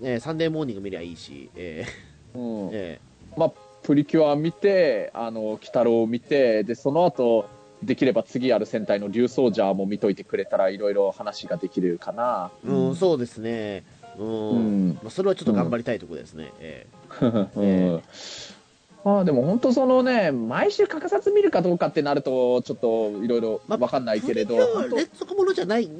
[0.00, 1.86] ねサンデーモーニング見りゃいいし、え
[2.34, 2.68] うん。
[2.74, 3.00] ええ。
[3.36, 7.48] まあ、プリキュア見て、あの、鬼太郎を見て、で、その後、
[7.84, 12.50] できれば次ある戦隊の竜ソージャーも見といてくれたらいろいろ話ができるかな。
[12.64, 13.84] えうん、そうですね、
[14.18, 14.50] うん。
[14.50, 14.88] うん。
[14.94, 16.50] まあ、それはちょっと頑張りたいところですね。
[16.60, 16.86] え
[17.22, 18.02] うん。
[19.04, 25.90] まあでも本当そのね毎週欠かさず見るかどうかってなるとちょっといろいろまあ分かんないけれど、プリキュアは本当連続ものじゃない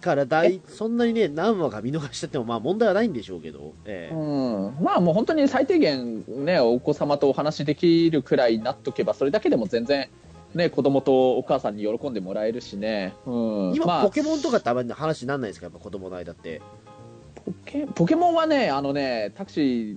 [0.00, 4.14] から大、そんなにね、何話か見逃しちゃっても、まあ、問題はないんでしょうけど、ええ。
[4.14, 10.08] うん、まあもう本当に最低限ねお子様とお話できるくらいになっとけばそれだけでも全然
[10.56, 16.60] ね子供とお母さんに喜んでもらえるしね、うん、今、まあポケモンとかってあんまり話にならないですか、やっぱ子供の間って。
[17.46, 19.96] ポケポケモンはねあのねタクシー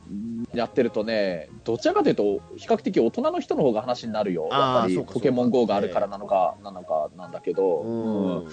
[0.54, 4.50] やってるとねどちらかというと比較的大人の人の方が話になるよ。
[4.52, 8.50] やっぱりポケモン GO があるからなのか、なのかなんだけど、うん。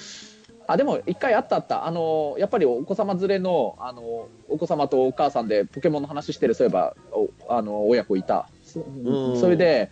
[0.66, 1.86] あでも一回あったあった。
[1.86, 8.48] あのやっぱりお子様連れのあのお子様とお母さんでポケモンの話してるそういえばおあの親子いた。
[8.62, 9.40] そうん。
[9.40, 9.90] それで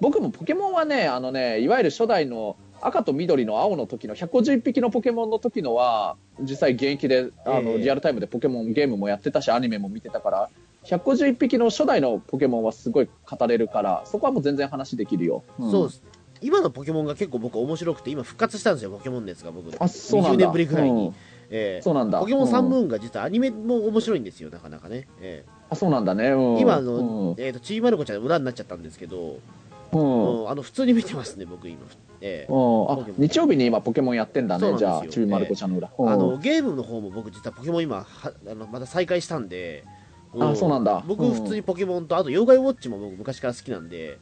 [0.00, 7.78] 僕もポケモンはねあのねいわゆる初代の赤と緑の青の時の151匹のポケモンの時のは実際現役であの、ええ。
[7.78, 10.50] リアルタイムでポケモンゲームもやってたしアニメも見てたから
[10.84, 15.70] 151匹の初代のポケモンはすごい語れるからそこはもう全然話できるよ、ん。
[15.70, 16.02] そうです。
[16.42, 19.74] 今のポケモンが結構僕面白くて今復活したんですよポケモン熱が僕。
[19.82, 20.36] あそうなんだ。
[20.36, 21.14] 20年ぶりぐらいに、うん。
[21.50, 21.82] ええ。
[21.82, 22.20] そうなんだ。
[22.20, 26.56] ポケモンサンムうんーンが実はアニメも面白いんですよなかなかね、えあそうなんだね、うん。
[26.58, 27.34] え今あの、うん。
[27.38, 29.38] えー、とちびまる子ちゃん裏になっちゃったんですけど、
[29.92, 30.40] うん。
[30.42, 31.78] うんあの普通に見てますね僕今、
[32.20, 32.52] ええ。
[32.52, 32.90] うん。
[32.90, 36.18] あ日曜日に今ポケモンやってんだねじゃあちびまる子ちゃんの裏、あうん。
[36.18, 38.06] のゲームの方も僕実はポケモン今は
[38.48, 39.84] あのまた再開したんで、
[40.38, 40.98] あそうなんだ。
[40.98, 41.06] うん。
[41.06, 44.18] 僕普通にポケモンとあと妖怪ウォッチも僕昔から好きなんで、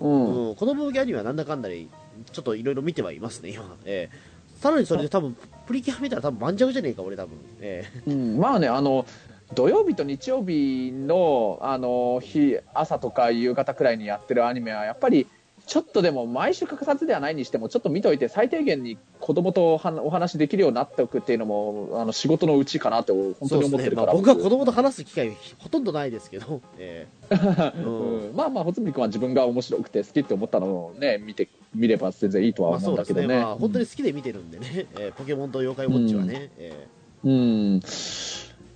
[0.00, 0.48] うん。
[0.48, 1.86] うん、この分野にはなんだかんだで
[2.30, 4.16] ちょっといろいろ見てはいますね今、ええ。
[4.58, 5.36] さらにそれで多分
[5.66, 8.10] プリキュア見たら多分盤石じゃねえか俺多分、ええ。
[8.10, 8.38] うん。
[8.38, 9.06] まあねあの
[9.54, 15.26] 土曜日と日曜日のあの日朝とか夕方くらいにやってるアニメはやっぱり
[15.66, 27.34] ちょっとでも毎週欠かさずではないにしてもちょっと見といて最低限に子供とお話できるようになっておくっていうのもあの仕事のうちかなって本当に思ってるから、僕は子供と話す機会ほとんどないですけど、ええ
[27.76, 28.28] うん。
[28.28, 33.28] うんまあまあ穂積君は自分が面白くて好きって思ったのをね見て見れば全然いいとはまあ、思そううんだけどね。
[33.28, 36.88] まあ、本当に好きで見てるんでね、ええポケモンと妖怪ウォッチはね、え
[37.24, 37.80] うん、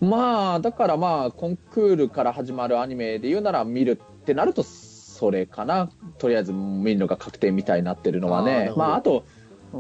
[0.00, 5.90] まあだからまあコンクールから始まるアニメで言うなら見るってなるとそれかな。
[6.18, 8.70] とりあえず見るのが確定みたいになってるのはね。
[8.72, 9.24] あまああと、
[9.72, 9.78] う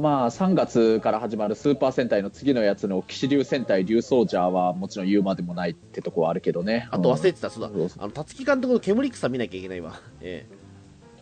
[0.00, 6.84] ん、まあ3月から始まるスーパー戦隊の次のやつの騎士流戦隊竜ソージャーはもちろん言うまでもないってとこはあるけどね。
[6.86, 7.68] えあと忘れてた、そうだ。
[7.68, 10.46] うん、あの辰木監督の煙草見なきゃいけないわ、え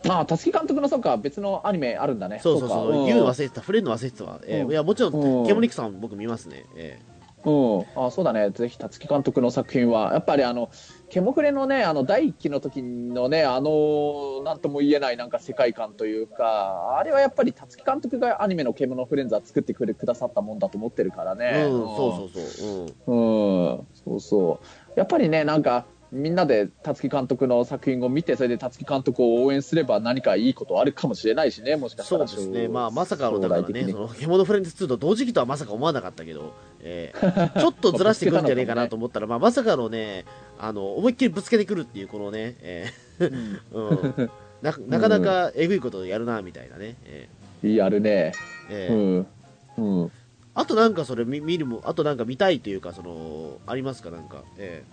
[0.07, 2.37] まあ、たすき監督のそうか別のアニメあるんだね。
[2.37, 2.69] えそうそう。
[2.69, 4.61] そう、言うの忘れてた、触れるの忘れてたわ、ええ。
[4.61, 4.71] うん。
[4.71, 5.43] いやもちろうん。
[5.43, 6.99] ん、煙草さん僕見ますね、え
[7.45, 10.71] うん、あそうだね、ぜひ、辰木監督の作品は、やっぱりあの、
[11.09, 21.67] ケモフレのね、あの、第一期の時のね、あの、なんとも言えないなんか世界観というか、あれはやっぱり辰木監督がアニメの獣フレンズは作ってくれくださったもんだと思ってるからね。
[21.67, 23.13] うん、そうそうそう。
[23.13, 23.77] うん。
[23.77, 24.99] うん、そうそう。
[24.99, 32.27] やっぱりね、なんか、みんなで辰木監督の作品を見て、それで辰木監督を応援すれば何かいいことあるかもしれないしね、もしかしたら。
[32.27, 40.25] そうですね、まあ、まさかの、だからね、その、獣フレンズ2と同時期とはまさか思わなかったけど、えー ちょっとずらしてくるんじゃねえかなと思ったら、まあ、まさかのね、
[40.59, 44.29] あの、思いっきりぶつけてくるっていう、このね、えーうん、
[44.61, 46.95] ななかなかえぐいことやるな、みたいなね。
[47.05, 47.27] え
[47.63, 48.31] やるね。
[48.69, 50.01] ーえうーん。
[50.01, 50.11] うん。
[50.57, 54.43] あとなんかそれ見見るも、あとなんか見たいというか、その、ありますか、なんか？
[54.57, 54.83] え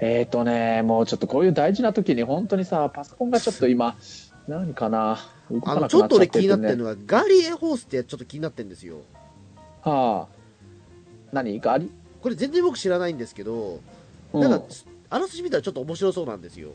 [0.00, 0.22] え。
[0.22, 3.96] ーとね、もうちょっとこういう大事な時に本当にさ、パソコンがちょっと今、
[4.46, 5.18] 何かな、
[5.50, 8.98] 動ーあの、かなくちょっと俺気になってねるのが、ガリエホースってちょっと気になってるんですよ。
[9.82, 10.34] はあ、
[11.32, 11.58] 何？
[11.58, 11.90] ガリ？
[12.20, 13.80] これ全然僕知らないんですけど、
[14.32, 14.40] うん。
[14.40, 14.66] なんか、
[15.10, 16.68] あらすじ見たらちょっと面白そうなんですよ。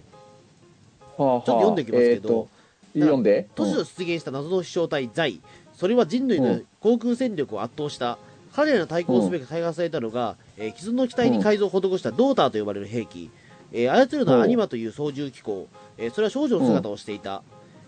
[1.18, 2.28] はあはあ、ちょっと読んでいきますけど。
[2.28, 2.50] えーと
[2.94, 3.48] 読んで。
[3.56, 5.40] 突如出現した謎の飛翔体ザイ
[5.78, 8.18] それは人類の航空戦力を圧倒した
[8.52, 13.30] 彼らの対抗すべく開発されたのが、えー既存の機体に改造を施したドーターと呼ばれる兵器、
[13.72, 15.68] えー操るのはアニマという操縦機構、
[16.00, 17.44] えーそれは少女の姿をしていた、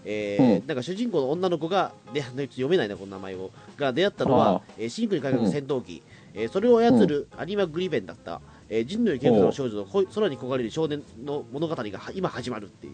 [0.06, 0.68] えーうん。
[0.68, 3.50] なんか主人公の女の子がで読めないなこの名前を。
[3.78, 6.04] が出会ったのはえーシンクに開発戦闘機、
[6.36, 12.94] えーそれを操るアニマグリベンだった、えー人類のの少女のこ空に焦がれる少年の物語がは今始まるっていう。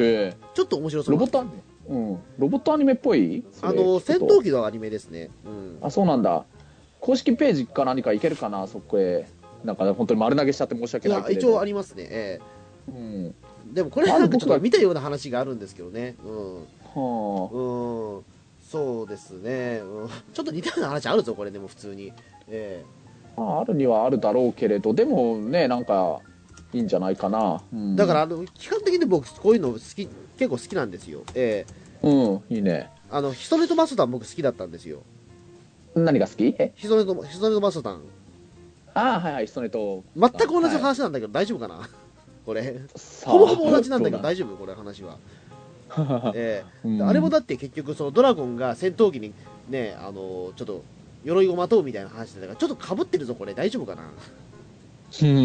[0.00, 0.36] へえ。
[0.54, 1.12] ちょっと面白そう。
[1.12, 1.56] ロボットアニメ
[1.88, 2.18] うん。
[2.38, 3.44] ロボットアニメっぽい？
[3.62, 5.30] あの戦闘機のアニメですね。
[5.44, 5.78] うん。
[5.80, 6.44] あ、そうなんだ。
[7.00, 9.26] 公式ページか何かいけるかな、そこへ。
[9.64, 12.06] なんか本当に丸投げしちゃって申し訳いない一応ありますね。
[12.08, 12.40] え
[12.88, 13.34] うん。
[13.70, 16.16] えでもこれなんかちょっと見たような話があるんですけどね。
[16.24, 16.54] うん。
[16.94, 18.24] はうん。
[18.62, 19.80] そうですね。
[19.82, 20.08] うん。
[20.32, 22.12] ちょっと似たような話あるぞこれでも普通に。
[22.48, 22.84] え
[23.36, 23.40] あ。
[23.40, 26.20] まあ、あるにはあるだろうけれど、でもね、なんか、
[26.72, 27.62] いいんじゃないかな。
[27.72, 30.08] うんえだからあの基本的に僕こういうの好き
[30.38, 31.22] 結構好きなんですよ。
[31.34, 31.66] え
[32.02, 32.90] えうん、いいね。
[33.10, 35.02] あのヒソネとマスタン僕好きだったんですよ。
[35.94, 36.54] 何が好き？
[36.58, 36.72] え？
[36.76, 38.02] ヒソネとヒソネとマスタン
[38.94, 40.04] ああ、はいはい、それと。
[40.16, 41.88] 全く同じはい話なんだけど大丈夫かな？
[42.46, 42.80] これ
[43.24, 44.56] ほぼほぼ同じなんだけどど大丈夫？
[44.56, 45.18] これ話は。
[46.34, 49.32] ええうんあれもだって結局そのドラゴンが戦闘機に
[49.70, 50.82] ねあのちょっと
[51.24, 54.08] 鎧をまとうみたいな話だからちょっとかぶってるぞこれ大丈夫かな、うん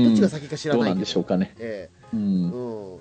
[0.03, 1.55] どっちが先か知らどうなんないけどでしょうかね。
[1.57, 2.21] えうえん。
[2.51, 2.97] うん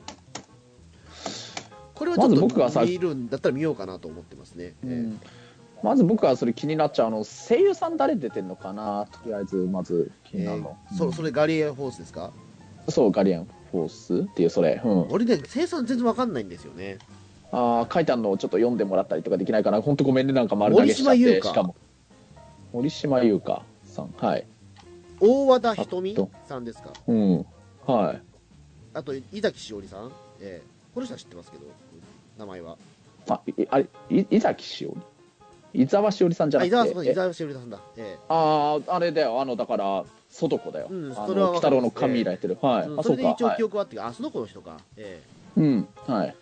[2.02, 5.20] これはちょっまず僕はさと見るんだったら見ようかなと思ってますね、えうん。
[5.84, 12.32] まず僕はそれ気になっちゃうあの声優さん誰出てんのかなとりあえずまず気えになるの、えそそれガリエホースですか？
[12.88, 16.98] そうガリアンフォースっていうそれ、うん、俺ね生産全然わかんないんですよね。
[17.52, 19.80] あー書いてあるのをちょっと読んでもらったりとかできないかな。
[19.80, 21.76] 本当ごめんねなんか丸投げしちゃってしかも。
[22.72, 24.12] 森島優香さん。
[24.16, 24.46] はい。
[25.20, 26.16] 大和田瞳
[26.48, 26.92] さんですか？
[27.06, 27.46] うん。
[27.86, 28.22] はい。
[28.94, 30.72] あと井崎しおりさん、ええ。
[30.94, 31.64] この人は知ってますけど
[32.42, 32.76] 名前は。
[33.28, 34.96] あいあれい伊崎しお
[35.72, 36.76] り伊沢しおりさんじゃあなくて？
[36.76, 39.40] え伊沢さん伊沢しおりさんだ、えあああれだよ。
[39.40, 41.82] あのだから貞子だよ、うんあそれはの鬼太わかります。
[41.82, 42.58] 郎の神以来てる。
[42.60, 43.16] はい、えうんあそうか。
[43.16, 43.56] それで一応はい。
[43.56, 44.76] 記憶はあって、あその子の人か。
[44.96, 45.22] え
[45.56, 46.28] うんはい。
[46.28, 46.34] え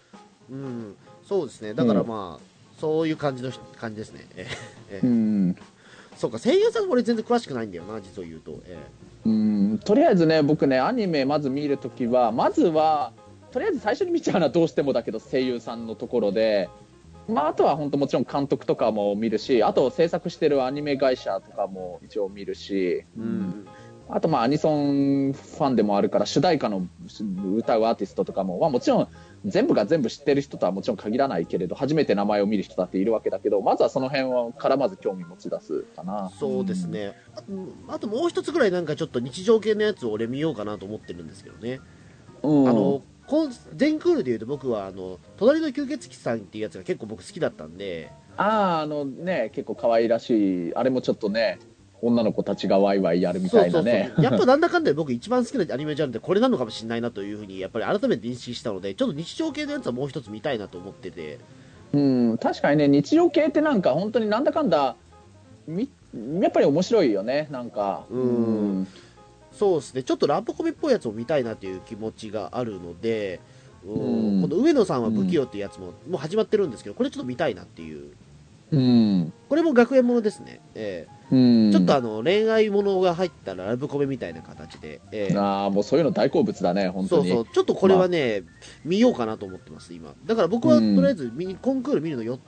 [0.50, 0.96] うん
[1.28, 1.74] そうですね。
[1.74, 4.26] だからまあ、そういう感じの感じですね。
[4.36, 4.46] え
[4.90, 4.94] え。
[4.96, 5.06] ええ。
[5.06, 5.56] うん。
[6.16, 8.78] そうか声優さん俺全然詳しくないんだよな実を言うと、え。
[9.26, 13.12] うんとりあえずね僕ねアニメまず見るときはまずは
[13.52, 16.68] とりあえず最初に見ちゃうのはどうしてもだけど声優さんのところで、
[17.28, 23.66] まあ、あとは本当もちろん監督とかも見るしあと制作してるアニメ会社とかも一応見るし、えうん。
[24.12, 26.86] あとまあアニソンファンでもあるから主題歌の
[27.56, 29.08] 歌うアーティストとかも、まあ、もちろん
[29.46, 36.30] 全部が全部知ってる人とはもちろん限らないけれど初めて名前を見る人だっているわけだけどまずはその辺からまず興味持ち出すかな。
[36.38, 37.52] そうですね、あと
[37.88, 41.80] あともう一つぐらいなんかちょっと日常系のやつを俺見ようかなと思ってるんですけどね、
[42.42, 48.10] うん、あのこん全クールでいうと僕はあの隣の吸血鬼さんっていうやつが結構僕好きだったんで。
[48.36, 51.60] ああ、あのね、結構可愛らしい、あれもちょっとね、
[52.02, 53.92] 女の子たちがワイワイやるみたいなね。
[53.92, 54.24] そうそうそう。
[54.32, 61.38] やっぱなんだかんだで僕一番好きなアニメジャンルってこれなのかもしれないなというふうにやっぱり改めて認識したのでちょっと日常系のやつはもう一つ見たいなと思ってて。
[61.92, 64.96] うん、確かにね、日常系ってなんか本当になんだかんだ、
[65.68, 65.88] み
[66.40, 68.06] やっぱり面白いよね、なんか。
[68.10, 68.88] うん
[69.60, 73.40] そうですね、ちょっとラブコメっぽいやつを見たいなという気持ちがあるので、
[73.84, 78.10] うん、この上野さんは不器用っていうやつも、もう始まってるんですけど、これちょっと見たいなっていう。
[78.70, 80.60] うん、これも学園ものですね。
[80.74, 85.02] えー、うん、ちょっとあの恋愛ものが入ったらラブコメみたいな形で。
[85.12, 87.28] えー、あ、もうそういうの大好物だね、本当に。
[87.28, 87.54] そうそう。
[87.54, 88.50] ちょっとこれはね、まあ、
[88.86, 90.14] 見ようかなと思ってます、今。
[90.24, 92.38] だから僕はとりあえず、うん、コンクール見るの予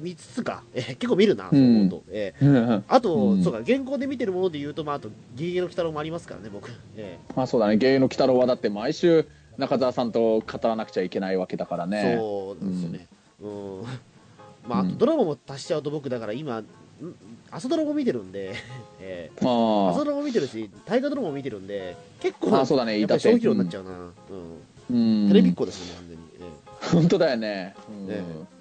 [0.00, 2.02] 3つか、えー、結構見るな、と思うと。
[2.08, 6.70] えー、あと、そうか、現行で見てるもので言うと、まあ、あと、ゲゲの鬼太郎もありますからね、僕。
[6.96, 9.26] えー、まあそうだね、ゲゲの鬼太郎はだって毎週、
[9.58, 12.16] 中澤さんと語らなくちゃいけないわけだからね。
[12.18, 13.08] そうなんですよね。
[13.40, 13.80] うん。
[13.80, 13.84] うん、
[14.66, 16.62] まあ、あとドラマも足しちゃうと僕、だから今、
[17.50, 18.54] 朝ドラも見てるんで、
[19.00, 23.90] えー、あ朝ドラも見てるし、大河ドラマも見てるんで、結構、あそうだね、やっぱ消費量になっちゃうな。
[23.90, 23.94] う
[24.92, 25.22] ん。
[25.22, 26.24] うん、テレビっ子ですね、完全に。
[26.40, 27.74] えー、 本当だよね。
[27.88, 28.59] うん、えー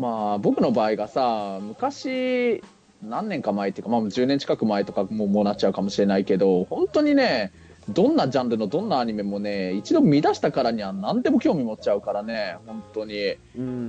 [0.00, 2.62] まあ僕の場合がさ昔
[3.02, 7.52] 何年か前っていうか、まあ、10年近く前とかももうなっちゃうかもしれないけど本当にね
[7.88, 13.36] どんなジャンルのどんなアニメもね一度見出したからには何でも興味持っちゃうからね本当に。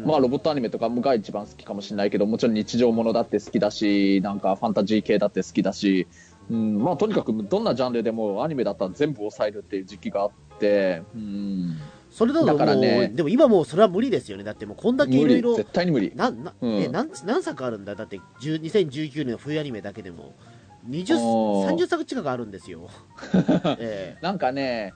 [0.05, 6.07] まあロボットアニメとかが一番好きかもしれないけどもちろん日常ものだって好きだしなんかファンタジー系だって好きだし、
[6.49, 11.77] うんまあ、とにかくどんなジャンルでもアニメだったら全部抑えるっていう時期があって、うん、
[12.11, 13.07] それだとだからね。
[13.07, 14.43] でも今もうそれは無理ですよね。
[14.43, 16.11] だってもうこんだけいろいろ絶、対に無理。
[16.13, 16.71] な、な、うん。
[16.73, 17.95] え、何、何作あるんだ？
[17.95, 20.35] だって、10 2019年の冬アニメだけでも、
[20.89, 21.75] 20、おー。
[21.75, 22.89] 30作近くあるんですよ。
[23.79, 24.93] えなんかね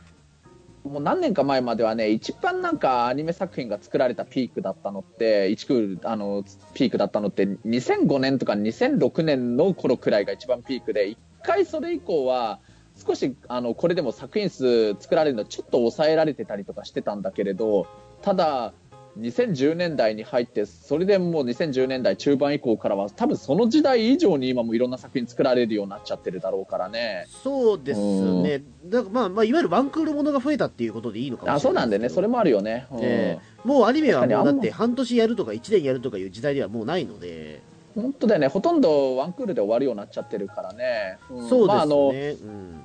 [0.84, 6.44] もう何年か前まではね一番なんかアニメ作品が作られたピークだったのって1クールあの
[6.76, 12.60] ピークだったのって2005年とか2006年の頃くらいが一番ピークで一回それ以降は
[12.96, 17.88] 少しあのこれでも作品数作られるのちょっと抑えられてたりとかしてたんだけれど
[18.22, 18.74] ただ
[19.20, 27.26] 2010年代に入ってそれでもう2010年代中盤以降からは多分その時代以上に今もいろんな作品作られるようになっちゃってるだろうからね。
[27.26, 28.00] えそうです
[28.42, 28.64] ね。
[28.86, 32.10] だからまあ、まあ、いわゆるワンクールものが増えたっていうことでいいのかもしれないあそうなんでね。
[32.10, 33.00] それもあるよね、うん。
[33.02, 33.68] ええ。
[33.68, 37.62] もうアニメはもうだって半年やるとか1年やるとかいう時代ではもうないので、
[37.96, 38.48] 本当だよね。
[38.48, 41.48] ほとんどワンクールで終わるようになっちゃってるからね、ん。
[41.48, 42.32] そうですまああのね。
[42.32, 42.82] うん。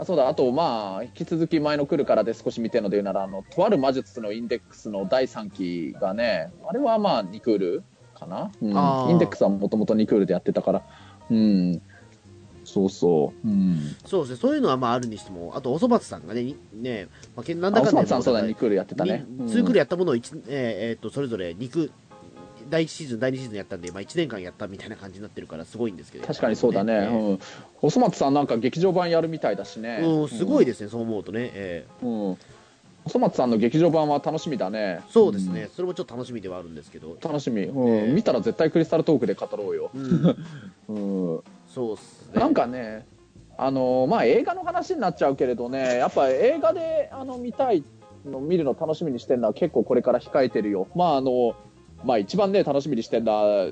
[0.00, 7.84] あそうだあとまあ引き続き前の来るからで少し見てるので言うならあのとある魔術のインデックスの第3期がねあれはまあ2クール
[8.20, 9.10] かな、うん。
[9.10, 10.82] インデックスはもともと2クールでやってたから。
[11.30, 11.82] うん。
[12.62, 14.36] そうそう、うん、そうですね。
[14.36, 20.42] そういうのはまああるにしても、あと、おそ松さんがね、にね、まあ、けなんだかんだ松さんそうだ2にクールやってたね、うん2クールやったものを一、えー
[20.90, 21.90] えーっと、それぞれ2ク
[22.70, 26.26] 第1シーズン、第2シーズンやったんで、まあ、1年間やったみたいな感じになってるから、すごいんですけど。
[26.26, 27.38] 確かにそうだね、えーうん、
[27.82, 31.50] おそ松さんなんか劇場版やるみたいだしね、うん、すごいですね、そう思うとね。
[31.52, 32.38] えーうん、
[33.04, 35.00] おそ松さんの劇場版は楽しみだね。
[35.10, 37.16] そうですね、それもちょっと楽しみではあるんですけど。
[37.22, 37.88] 楽しみ、うん。
[37.88, 38.12] ええ。
[38.12, 40.36] 見たら絶対クリスタルトークで語ろうよ、うん、
[40.88, 42.40] うん、そうっすね。
[42.40, 43.06] なんかね
[43.62, 47.84] あのまあ映画の話になっちゃうけれどねやっぱ映画であの見たい
[48.24, 50.88] の見るの楽しみにしてるのは結構これから控えてるよ。
[50.94, 51.54] まああの
[52.04, 53.68] まあ一番ね楽しみにしてるのは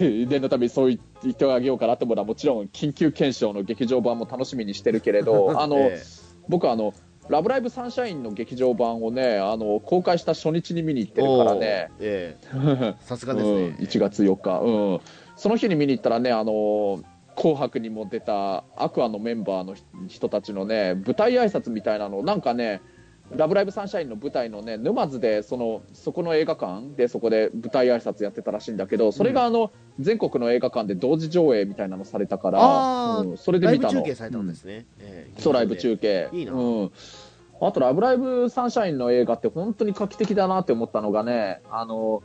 [0.00, 6.02] 念のためにそう言ってあげようかなと思うのはもちろん緊急検証の劇場版も楽しみにしてるけれど あの、え
[6.48, 6.94] 僕はあの
[7.28, 11.90] 「ラブライブサンシャイン」の劇場版をねあの公開した初日に見に行っーてるからね。
[12.00, 13.76] えー さすがですうん、ね。
[13.80, 15.00] 1月4日、うん、
[15.36, 17.02] その日に見に行ったらね、あの
[17.36, 19.74] 紅白にも出たアクアのメンバーの
[20.08, 22.82] 人たちのね舞台挨拶みたいなのなんかね
[23.36, 34.86] 「ラブライブサンシャイン」の舞台のね沼津でそのそこの映画館でそこで舞台挨拶やってたらしいんだけどそれがあの、全国の映画館で同時上映みたいなのされたから、うんそれでライブ見たの中継されたんですね。
[35.00, 36.28] えーそうライブ中継。
[36.32, 36.52] いいな。
[36.52, 36.90] うん、
[37.60, 42.22] あと「ラブライブサンシャイン」の映画って本当に画期的だなって思ったのがねあの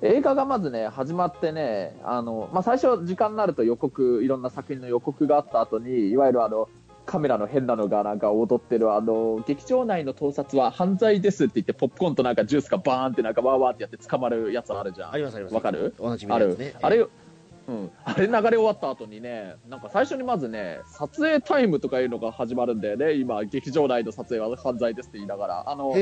[0.00, 6.68] 映画がまずね始まってねあの、まあ、最初時間になると予告いろんな作品の予告があった後にいわゆるあの
[7.08, 15.12] カメラの変なのがなんか踊ってるあの劇場内の盗撮は犯罪ですって言ってポップコーンとなんかジュースがバーンってなんかワーワーってやって捕まるやつあるじゃん。
[15.14, 15.54] ありますあります。
[15.54, 15.94] わかる？
[15.98, 16.74] おなじみあるのやつね。
[16.82, 25.94] あれ、うん、あれ流れ終わった後にね、なんか最初にまずね、撮影タイムとかいうのが始まるんだよね、今、劇場内の撮影は犯罪ですって言いながら、あの。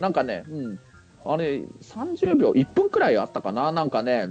[0.00, 0.78] なんかね、うん、
[1.24, 4.28] あれ、30秒、1分くらいあったかな、なんかね、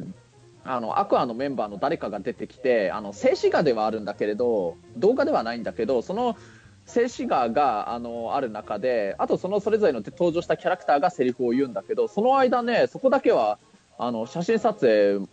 [0.63, 6.37] あのアクアのメンバーの誰かが出てきて、あの静止画ではあるんだけれど、動画ではないんだけど、その
[6.85, 13.57] 静止画があのある中で、あとそのそれぞれの登場したキャラクターがセリフを言うんだけど、その間ね、そこだけは
[13.97, 15.25] あの写真撮影、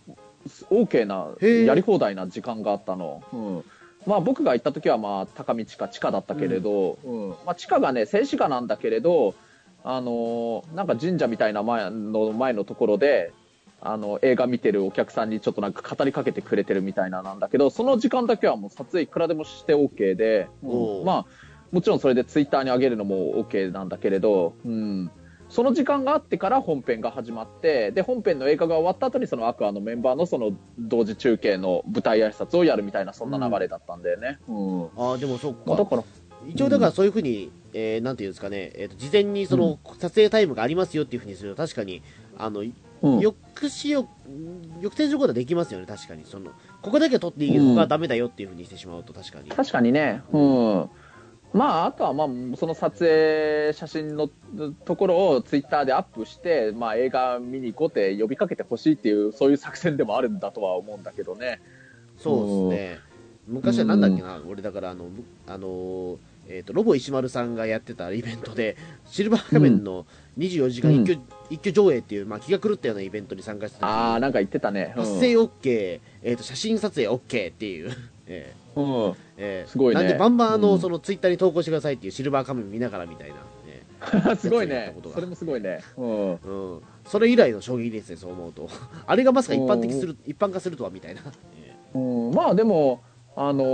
[0.71, 3.23] OK な、やり放題な時間があったの。
[3.33, 3.65] うん。
[4.07, 7.29] まあ、僕が行った時はまあ高道か地下だったけれど、うん。
[7.45, 9.35] まあ、地下がね静止画なんだけれど、
[9.85, 13.33] あのーなんか神社みたいな前の前のところで
[13.81, 21.05] あの映画見てるお客さんにちょっとなんか語りかけてくれてるみたいななんだけどその時間だけはもう撮影いくらでもして OK で、うん。
[21.05, 21.27] まあ
[21.71, 25.11] もちろんそれでツイッターに上げるのも OK なんだけれど、うん、
[25.51, 34.39] その時間があってから本編が始まってで本編の映画が終わった後にそのアクアのメンバーのその同時中継の舞台挨拶をやるみたいなそんな流れだったんだよね。
[34.49, 34.85] うん。
[34.97, 35.59] ああ、でもそっか。
[35.67, 36.05] まあだから
[36.47, 42.03] 一応だからそういうふうに、えーなんていうんですかね、えーと事前にその撮影タイムがありますよっていうふうにすると、確かに、
[42.39, 42.73] あの、い
[43.03, 43.21] うん。
[43.21, 44.09] 抑止を
[44.77, 46.25] 抑制することはできますよね確かに。
[46.25, 46.51] その
[46.83, 50.91] ここだけは撮っていいけどうん他はダメだよっていうふうにしてしまうと確かに、確かにね、うん。
[51.53, 54.29] まあ、あとは、まあ、その撮影写真の
[54.85, 61.61] ところをツイッターでアップして、まあ、映画見に行こうって呼びかけてほしいっていう、そういう作戦でもあるんだとは思うんだけどね。
[62.19, 62.99] そうですね。
[63.47, 66.19] 昔はなんだっけな、俺だからあのむあの
[66.51, 70.07] えー、とロボ石丸さんがやってたイベントでシルバー仮面の
[70.39, 71.21] 24時間一挙,、
[71.51, 74.95] 一挙上映っていう、まあ、気が狂ったようなイベントに参加してたああ、なんか言ってたね。
[74.97, 75.03] うん。
[75.03, 77.91] 発声 OK、えー、と写真撮影 OK っていう、
[78.27, 78.85] えうん。
[78.85, 79.71] ーえー。
[79.71, 80.01] すごいね。
[80.01, 80.81] なんでバンバンあの、うん。
[80.81, 83.37] そのツイッターに投稿してくださいっていうシルバー仮面見ながらみたいな、
[83.67, 84.95] え すごいね。
[85.13, 85.81] それもすごいね。
[85.97, 86.35] うん。
[86.35, 88.69] ーうん、それ以来の衝撃ですねそう思うと。
[89.07, 91.23] あれがまさか一般的する一般化するとはみたいな、
[91.57, 93.01] えうん、まあでも、
[93.35, 93.65] あの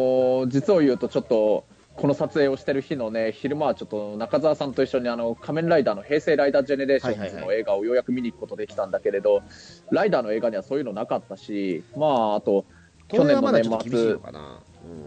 [0.45, 1.65] ー実を言うとちょっと
[1.97, 9.43] この撮影をしてる日のね昼間はちょっと中澤さんと一緒にあの仮面ライダーの平成ライダージェネレーションズの映画をようやく見に行くことできたんだけれど、
[9.91, 12.65] ライダーの映画にはそういうのなかったしまああと
[13.09, 14.17] 去年の年末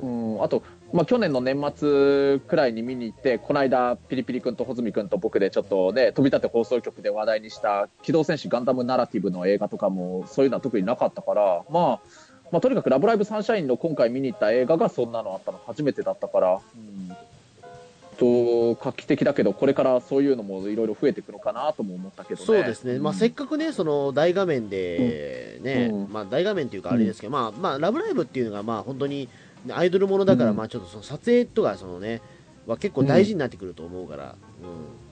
[0.02, 0.64] うん、あと、
[0.94, 12.00] まあ、去年の年末くらいに見に行って、この間、ピリピリ君と穂積君と僕でちょっとね、飛び立て放送局で話題にした、機動戦士ガンダムナラティブの映画とかも、そういうのは特になかったから、まあ、
[12.52, 15.60] まあ、とにかくラブライブサンシャインの今回見に行った映画がそんなのあったの。
[15.66, 17.16] 初めてだったから、うん、
[18.18, 22.46] と、画期的だけど、これからそういうのもいろいろ増えていくのかなとも思ったけどね。
[22.46, 23.20] そうですね、まあ、うん。
[23.20, 26.12] せっかくね、その大画面でね、うん。
[26.12, 29.30] まあ、大画面というか、あれですけど、まあまあ、ラブライブっていうのが、まあ、本当に
[29.72, 30.58] アイドルものだから、うん。
[30.58, 32.22] まあ、ちょっとその撮影とか、そのね、
[32.66, 34.36] は結構大事になってくると思うから、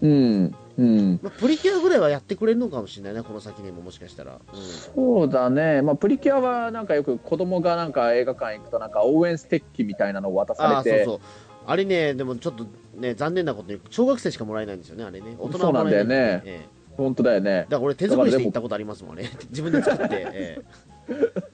[0.02, 0.10] うん。
[0.10, 1.20] うん、うん。
[1.22, 4.34] まあ、プリキュアぐらいはやってくれるのかもしれないね、この先にももしかしたら。
[4.34, 4.62] うん。
[4.62, 10.76] そうだね、まあ、プリキュアはなんかよく子供がなんか映画館行くとなんか応援ステッキみたいなのを渡されて。
[10.76, 11.20] ああそうそう。
[11.68, 12.66] あれね、でもちょっと
[12.96, 15.36] ね、残念なことに、小学生しかもらえないんですよね、あれね。
[15.40, 16.42] 大人はもらえないそうなんだよね。
[16.46, 17.52] ええ本当だよね。
[17.52, 19.30] だから俺、手作りして行ったことありますもんね。
[19.52, 20.62] 自分で作って、え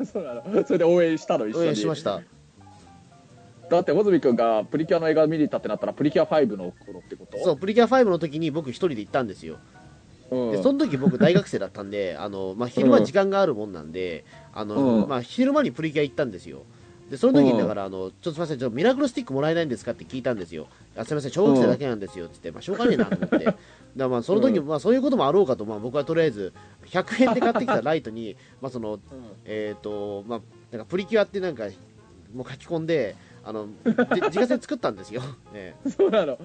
[0.05, 0.43] そうなの。
[0.65, 1.69] それで応援したの一え応緒に。
[1.69, 2.21] 援しました。
[3.77, 7.37] だって穂積君がプリキュアの映画見に行ったってなったらプリキュア5の頃ってこと？
[7.43, 9.57] そう、プリキュア5の時に僕一人で行ったんですよ。
[10.29, 15.09] うん、でその時僕大学生だったんであの、まあ、昼間時間があるもんなんで、あのうん。
[15.09, 16.63] まあ、昼間にプリキュア行ったんですよ。
[17.09, 17.57] でその時にうん。
[17.57, 20.67] だからあの、ちょっとすみませんちょっとミラクルスティックもらえないんですかって聞いたんですよ。
[20.97, 23.37] あすみません小学生だけなんですよって言って、まあ、しょうがねえなと思って。
[23.45, 23.57] だか
[23.95, 26.53] らまあその時、うんまあ、そういうこともあろうかと、まあ、僕はとりあえず
[26.85, 28.99] 100円で買ってきたライトにまあそのうん。
[29.45, 30.41] えっ、とまあ
[30.71, 31.67] なんかプリキュアってなんか
[32.33, 35.21] もう書き込んであので自家製作ったんですよ、
[35.53, 36.37] ね、 そうなの。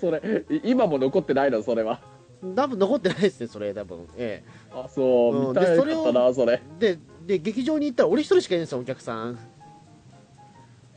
[0.00, 1.62] それい今も残ってないの？
[1.62, 2.00] それは。
[2.56, 4.08] 多分残ってないですねそれ多分。
[4.16, 5.48] えあそう、うん。
[5.50, 9.38] 見たいかったなそれえでで劇場に行ったら俺一人しかいないんですよお客さん。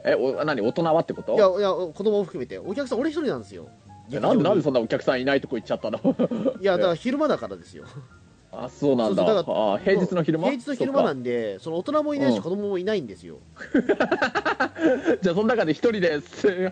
[0.04, 0.62] えお何？
[0.62, 1.36] 大人はってこと？
[1.36, 2.58] いやいや子供も含めて。
[2.58, 3.68] お客さん俺一人なんですよ。
[4.12, 6.00] えなんでなんでそんんなお客さんいないとこ行っちゃったの？
[6.60, 7.86] いやだから昼間だからですよ
[8.64, 9.24] あそうなんだ。
[9.24, 10.46] そうそうだからあ平日の昼間？
[10.50, 12.44] 平日の昼間なんでその大人もいないしうん。
[12.44, 13.66] 子供もいないんですよ、か
[15.22, 16.22] じゃあその中で一人で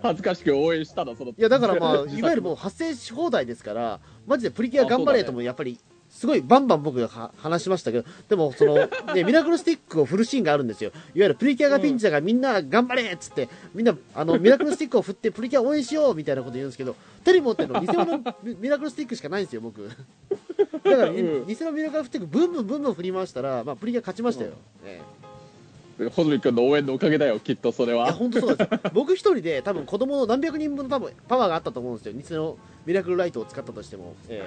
[0.02, 1.16] 恥ずかしく応援したの？
[1.16, 5.80] そのいやだからまあいわゆるもう発生し放題ですからマジでプリキュア頑張れともやっぱり
[6.10, 8.76] すごいバンバン僕がは話しましたけどでもその、
[9.16, 10.92] ね、ミラクルスティックを振るシーンがあるんですよ。
[11.16, 19.90] いわゆるプリキュアがピンチだからみんな頑張れっつってみんなあのミラクルスティックを振ってプリキュア応援しようみたいなこと言うんですけど手に持ってるの偽物のミミラクルスティックしかないんですよ僕
[20.84, 21.48] だから、うん。
[21.48, 24.52] 偽のミラクルスティックブンブンブンブン振り回したら、まあ、プリキュア勝ちましたよ、
[24.86, 25.24] ええ。
[26.10, 32.14] 穂積君の応援のおかげだよきっとそれいやは本当そうです 僕一人で多分子供の何百人分の多分パワーがあったと思うんですよ。
[32.14, 34.44] 偽のミラクルライトを使ったとしても、え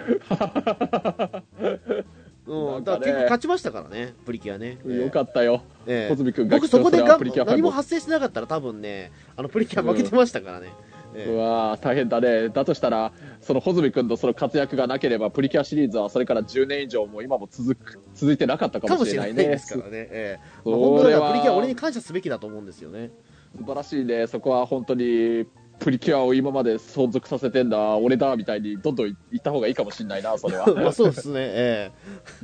[1.60, 1.76] え。
[2.46, 5.04] うん、だから結構勝ちましたからねプリキュアね、ええ。
[5.04, 5.62] よかったよ。
[5.86, 6.14] ええ。
[6.14, 10.72] 穂積君が僕そこでがはプリキュアファン何も発生しなかったら多分ねあのプリキュア負けてましたからね、
[11.16, 11.32] ええ。
[11.32, 12.50] うわー大変だね。
[12.50, 20.40] だとしたらその穂積君のその活躍がなければプリキュアシリーズはそれから10年以上も今も続く続いてなかったかかもしれないいねですからね、ええ。
[20.62, 23.10] そまあ本当だからプリキュア俺に感謝すべきだと思うんですよね。
[23.56, 24.26] 素晴らしいね。
[24.26, 25.46] そこは本当に
[25.78, 30.66] プリキュアを今まで存続させてんだ俺だみたいにどんどん言った方がいいかもしれないなそれは。
[30.74, 31.90] まあそうですねえ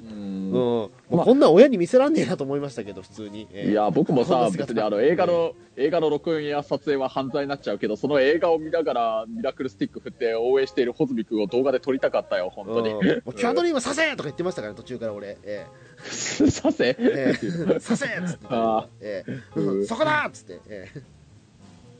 [0.00, 0.12] うえん。
[0.12, 0.50] うん。
[0.52, 1.24] もうまあ。
[1.24, 3.70] こんなん親に見せらんねえなと思いましたけど普通に、ええ。
[3.70, 12.90] いや僕もさ別にあの映画の映画の録音や撮影は犯罪になっちゃうけどその映画を見ながらミラクルスティック振って応援している穂積君を動画で撮りたかったよ本当に。
[12.90, 13.06] うん。
[13.24, 15.66] もうキュアドリームさせとか言ってましたからね途中から俺、え
[16.02, 17.34] させええ
[17.76, 17.80] え。
[17.80, 19.32] させっつって、 あええ。
[19.56, 19.86] うん。
[19.86, 21.21] そこだっつって、ええ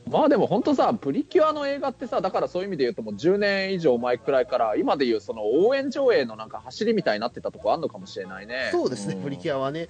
[0.09, 8.69] まあでも本当さ、プリキュアの映画ってさ、だからそういう意味で言うともう10年以上前くらいから、今で言うその応援上映のなんか走りみたいになってたとこあんのかもしれないね。
[8.71, 9.59] そうですね、プリキュア。
[9.59, 9.87] はね、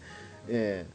[0.47, 0.85] え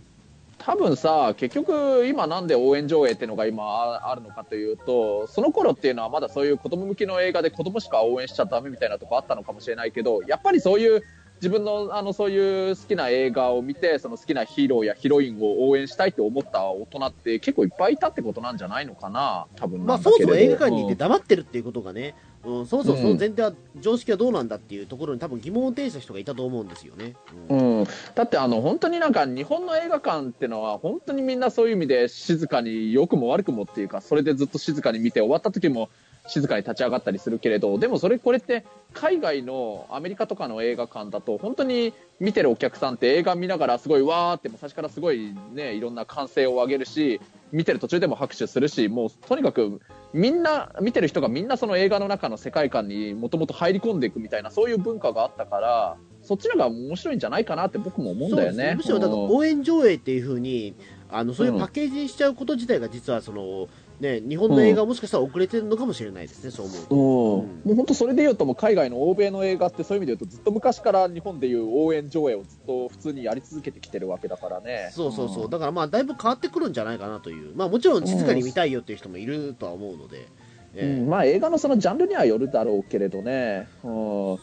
[0.58, 11.02] 多分さ、結局今なんで応援上映っていうのが今ああるのかというと、その頃っていうのはまだそういう子供向きの映画で子供しか応援しちゃダメみたいなとこあったのかもしれないけど、やっぱりそういう
[11.38, 22.14] 自分のあのそういう好きな映画を見てその好きなヒーローやヒロインを応援したいと思った大人って結構いっぱいいたってことなんじゃないのかな多分まあ、そもそも映画館にいて黙ってるっていうことがね、
[22.44, 27.14] うん、そもそもその前提は、常識はどうなんだっていうところに多分疑問を呈した人がいたと思うんですよね。
[27.48, 27.84] うん、
[28.14, 35.88] だってあの本当になんか日本の映画館っていうのは本当にみんなそういう意味で静かに良くも悪くもっていうかそれでずっと静かに見て終わった時も
[36.28, 47.20] 静かに立ち上がったりするけれどでもそれこれって海外のアメリカとかの映画館だと本当に見てるお客さんって映画見ながらすごいわーって最初からすごいねいろんな歓声を上げるし
[47.50, 49.80] 見てる途中でも拍手するしもうとにかく
[50.12, 58.74] みんな見てる人がみんなその映画の中の世界観にもともと入り込んでいくみたいなそういう文化があったからそっちの方が面白いんじゃないかなって僕も思うんだよね。
[58.76, 60.74] むしろ応援上映っていうふうに
[61.10, 63.68] あのそういうパッケージにしちゃうこと自体が実はその、
[64.00, 74.90] ね、日本の映画もしかしたら遅れてるのかもしれないですね、そう思うと、うん、もう本当それでいうともう海外の欧米の映画ってそういう意味で言うとずっと昔から日本でいう応援上映をずっと普通にやり続けてきてるわけだからね。
[74.92, 80.28] そうそうそう、だからまあだいぶ変わってくるんじゃないかなという、まあ、もちろん静かに見たいよっていう人もいるとは思うので。
[80.74, 83.90] えー、うん、まあ映画のそのジャンルにはよるだろうけれどね、うん、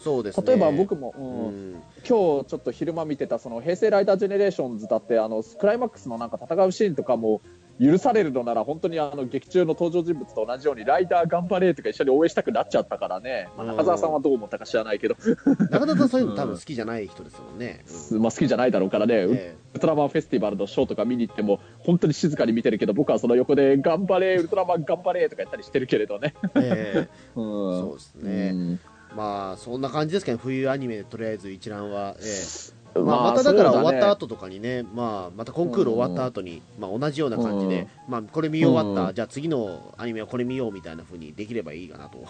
[0.03, 7.41] そうです、ね、例えば僕も、うん、今日ちょっと昼間見てたその平成ライダージェネレーションズだってあのクライマックスのなんか戦うシーンとかも
[7.81, 15.15] 許されるのなら本当にあの劇中の登場人物と同じようにライダー頑張れとか一緒に応援したくなっちゃったからね、まあ、中澤さんはどう思ったか知らないけど。
[15.15, 28.79] 中澤さんそういうの多分好きじゃない人ですもんね、うん、まあ、好きじゃないだろうからね、えー、ウルトラマンフェスティバルのショーとか見に行っても本当に静かに見てるけど僕はその横で頑張れウルトラマン頑張れとか言ったりしてるけれどね、えーうん、 そうですね、うん、
[29.15, 42.25] まあそんな感じですけど冬アニメとりあえず一覧は、えーまあ、まただから終わった後とかにね、まあ、またコンクール終わった後に、まあ、同じような感じで、まあ、これ見終わった、じゃあ次のアニメはこれ見ようみたいなふうにできればいいかなと。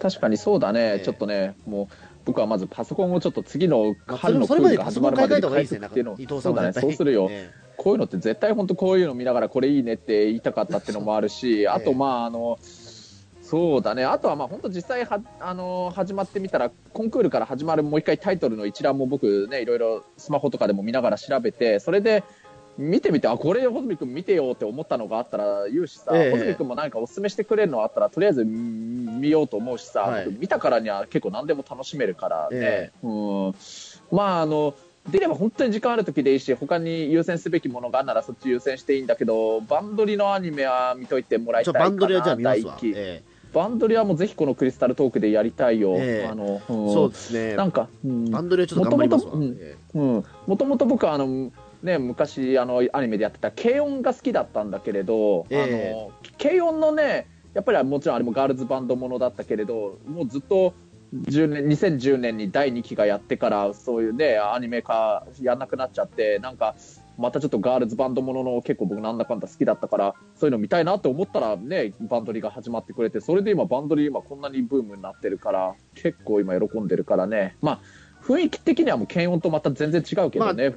[0.00, 1.94] 確かにそうだね、ちょっとね、もう
[2.24, 7.30] 僕はまずパソコンをちょっと次の春のクールが始まるまでに返すっていうのを、そうだね、そうするよ。
[7.76, 12.58] こういうのって絶対本当こういうの見ながらこれいいねって言いたかったっていうのもあるし、 あとまああの。
[13.48, 22.24] そうだね、あとはまあ本当、実際はあの始まってみたら、コンクールから始まるもう一回タイトルの一覧も僕ね、いろいろスマホとかでも見ながら調べて、それで
[22.76, 32.50] 見てみて、あこれ、穂積君見てよって思ったのがあったら言うしさ、穂積君も何かおすすめしてくれるのあったら、とりあえず見ようと思うしさ、はい、見たからには結構何でも楽しめるからね。
[32.52, 33.54] えー、うん。
[34.14, 34.74] まああの
[35.08, 45.94] できれば本当に時間ある時でいいし他に優先すべきものがあるならそっち優先していいんだけどバンドリのアニメは見といてもらいたいかなバンドリはじゃあ見ますわ、えーバンドリはもうぜひこのクリスタルトークでやりたいよ。
[45.98, 47.56] えー、あの、うん、そうですね。
[47.56, 49.32] なんか、うん、バンドリはちょっと頑張りますわ。
[50.46, 51.50] もともと僕はあの、
[51.82, 60.74] ね、昔あのアニメでやってた軽音が好きだったんだけれど、えー、あの軽音のねやっぱりもちろんあれもガールズバンドものだったけれどもうずっと
[61.14, 66.74] 10年2010年に第2期がやってからそういうねアニメ化やんなくなっちゃってなんか
[67.18, 77.56] またちょっとガールズバンドものの結構僕なんだかんだ好きだったからそういうの見たいなって思ったらねバンドリが始まってくれてそれで今バンドリ今こんなにブームになってるから結構今喜んでるからね。
[77.60, 77.80] まあ
[78.22, 80.72] 雰囲気的にはもう検温とまた全然違うけどね、まあ、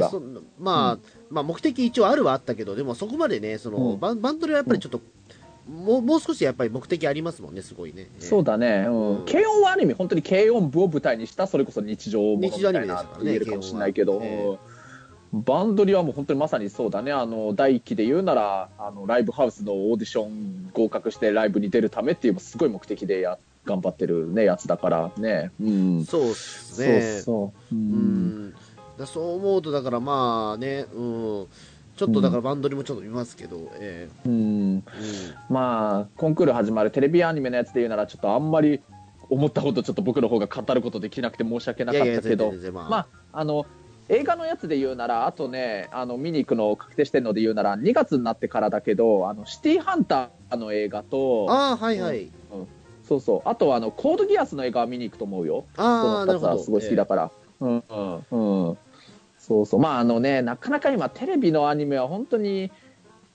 [0.00, 0.20] は。
[0.20, 1.00] ねまあ、うん、
[1.30, 5.00] まあ目的一応あるはあったけどでもそこまでねその、うん、バンドリはやっぱりちょっと、
[5.68, 8.08] もうもう少しやっぱり目的ありますもんね、すごいね。
[8.20, 9.18] そうだね、うん。
[9.18, 14.71] うん、軽音はある意味、本当に軽音部を舞台にした、それこそ日常ものみたいな言えるかもしれないけど、えー
[15.32, 27.74] バンドリはもう本当にまさにそうだね、あの第1期で言うならあのライブハウスのオーディション合格してライブに出るためっていうすごい目的でや頑張ってる、ね、やつだからね、うん、そうっすね、そうそう。
[27.74, 28.54] うん。
[28.98, 31.46] だそう思うと、だからまあね、うん、
[31.96, 34.08] ちょっとだからバンドリもちょっと見ますけど、うん、え。
[34.26, 34.34] ー、うん。
[34.34, 34.84] うん、
[35.48, 38.80] まあ、コンクール始まるテレビアニメのやつで言うなら、ちょっとあんまり
[39.30, 43.64] 思ったほどちょっと僕の方が語ることできなくて申し訳なかったけど、まあ、まあ、あの
[44.12, 52.30] 映画のやつで言うなら、あとね、あの見に行くのを確定してるので言うなら、2月になってからだけど、あのシティーハンターの映画と、あはいはい、うん、
[53.08, 57.30] そうそう、あとはあのコードギアスの映画は見に行くと思うよ、あこの2つはすごい好きだから。
[57.62, 57.82] えー、
[58.30, 58.78] うんうん。
[59.38, 62.70] そうそう、まああのね、なかなか今、テレビのアニメは本当に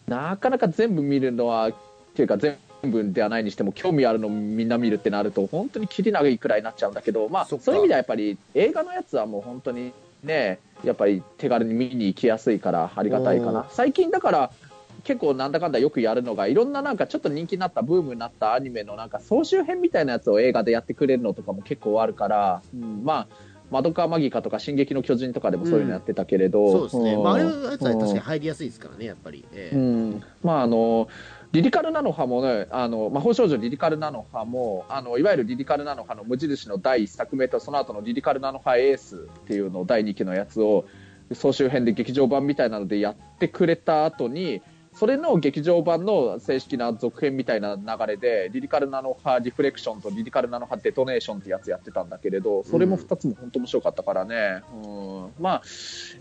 [0.07, 1.73] なかなか全部見るのは、っ
[2.13, 9.91] ていうか、全部ではないにしても、興味あるのみんな見るってなると、本当にきり長いくらいになっちゃうんだけど、まあ、そういう意味ではやっぱり映画のやつはもう本当に
[10.23, 13.65] ね、やっぱり手軽に見に行きやすいからありがたいかな。
[13.69, 14.51] 最近だから
[15.03, 23.27] 結構なんだかんだよくやるのがいろんななんかちょっと人気になったブームになったアニメのなんか総集編みたいなやつを映画でやってくれるのとかも結構あるから、うん、まあ
[23.69, 29.79] マドカマギカとか進撃の巨人とかでもそういうのやってたけれど、うん、そうですね、まあ、あれは確かに入りやすいですからねやっぱり、えー、う
[30.15, 31.07] ん、まああの
[31.53, 40.85] リリカルなのハもね、あの魔法少女リリカルなのハもあのいわゆるリリカルなのハの無印の第1作目とその後のリリカルなのハエースっていうの第2期のやつを
[41.33, 44.61] 総集編で劇場版みたいなのでやってくれた後に
[44.97, 55.61] それの劇場版の正式な続編みたいな流れでリリカルナノハリフレクションとリリカルナノハデトネーションってやつやってたんだけれどそれも2つも本当面白かったからね、うん、まあ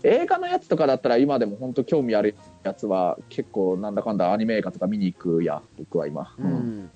[0.03, 6.35] 映画のやつとかだったら今でも本当興味あるやつは結構なんだかんだアニメ映画とか見に行くや僕は今。
[6.37, 6.91] うん、うん。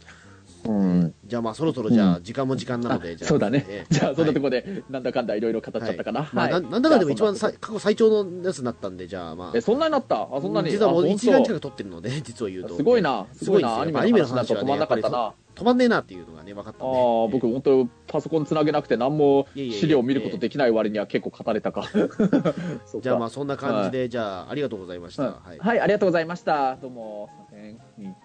[0.66, 3.30] うん、じゃあまあそろそろじゃあ時間も時間なので、じゃあ。
[3.30, 4.41] そうだね、えー じゃあそんなとはい。
[4.41, 6.62] こでなんだかんだいろいろ語っちゃったかな、まあ、はい。
[6.62, 9.51] ななんだかんでも一番さ過去最長のやつになったんで、じゃあまあ。
[9.55, 10.24] えそんなになった？
[10.32, 10.72] あそんなに？
[10.72, 12.76] 実はもうあ1時間近く撮ってるので、実を言うと。
[12.76, 13.26] すごいな。
[13.34, 13.82] すごいな。
[13.82, 16.86] アニメの話だと止まんなかったな、あ止まんねえなっていうのがね、分かったんで。
[16.88, 21.86] あー僕本当パソコンつなげなくて何も資料を見ることできない割には結構語れたか。
[23.01, 25.24] じゃあまあそんな感じで、じゃあありがとうございました。
[25.24, 25.59] うんはい。
[25.59, 26.76] はい、ありがとうございました。
[26.78, 27.30] どうも。
[27.49, 28.16] すいませんうん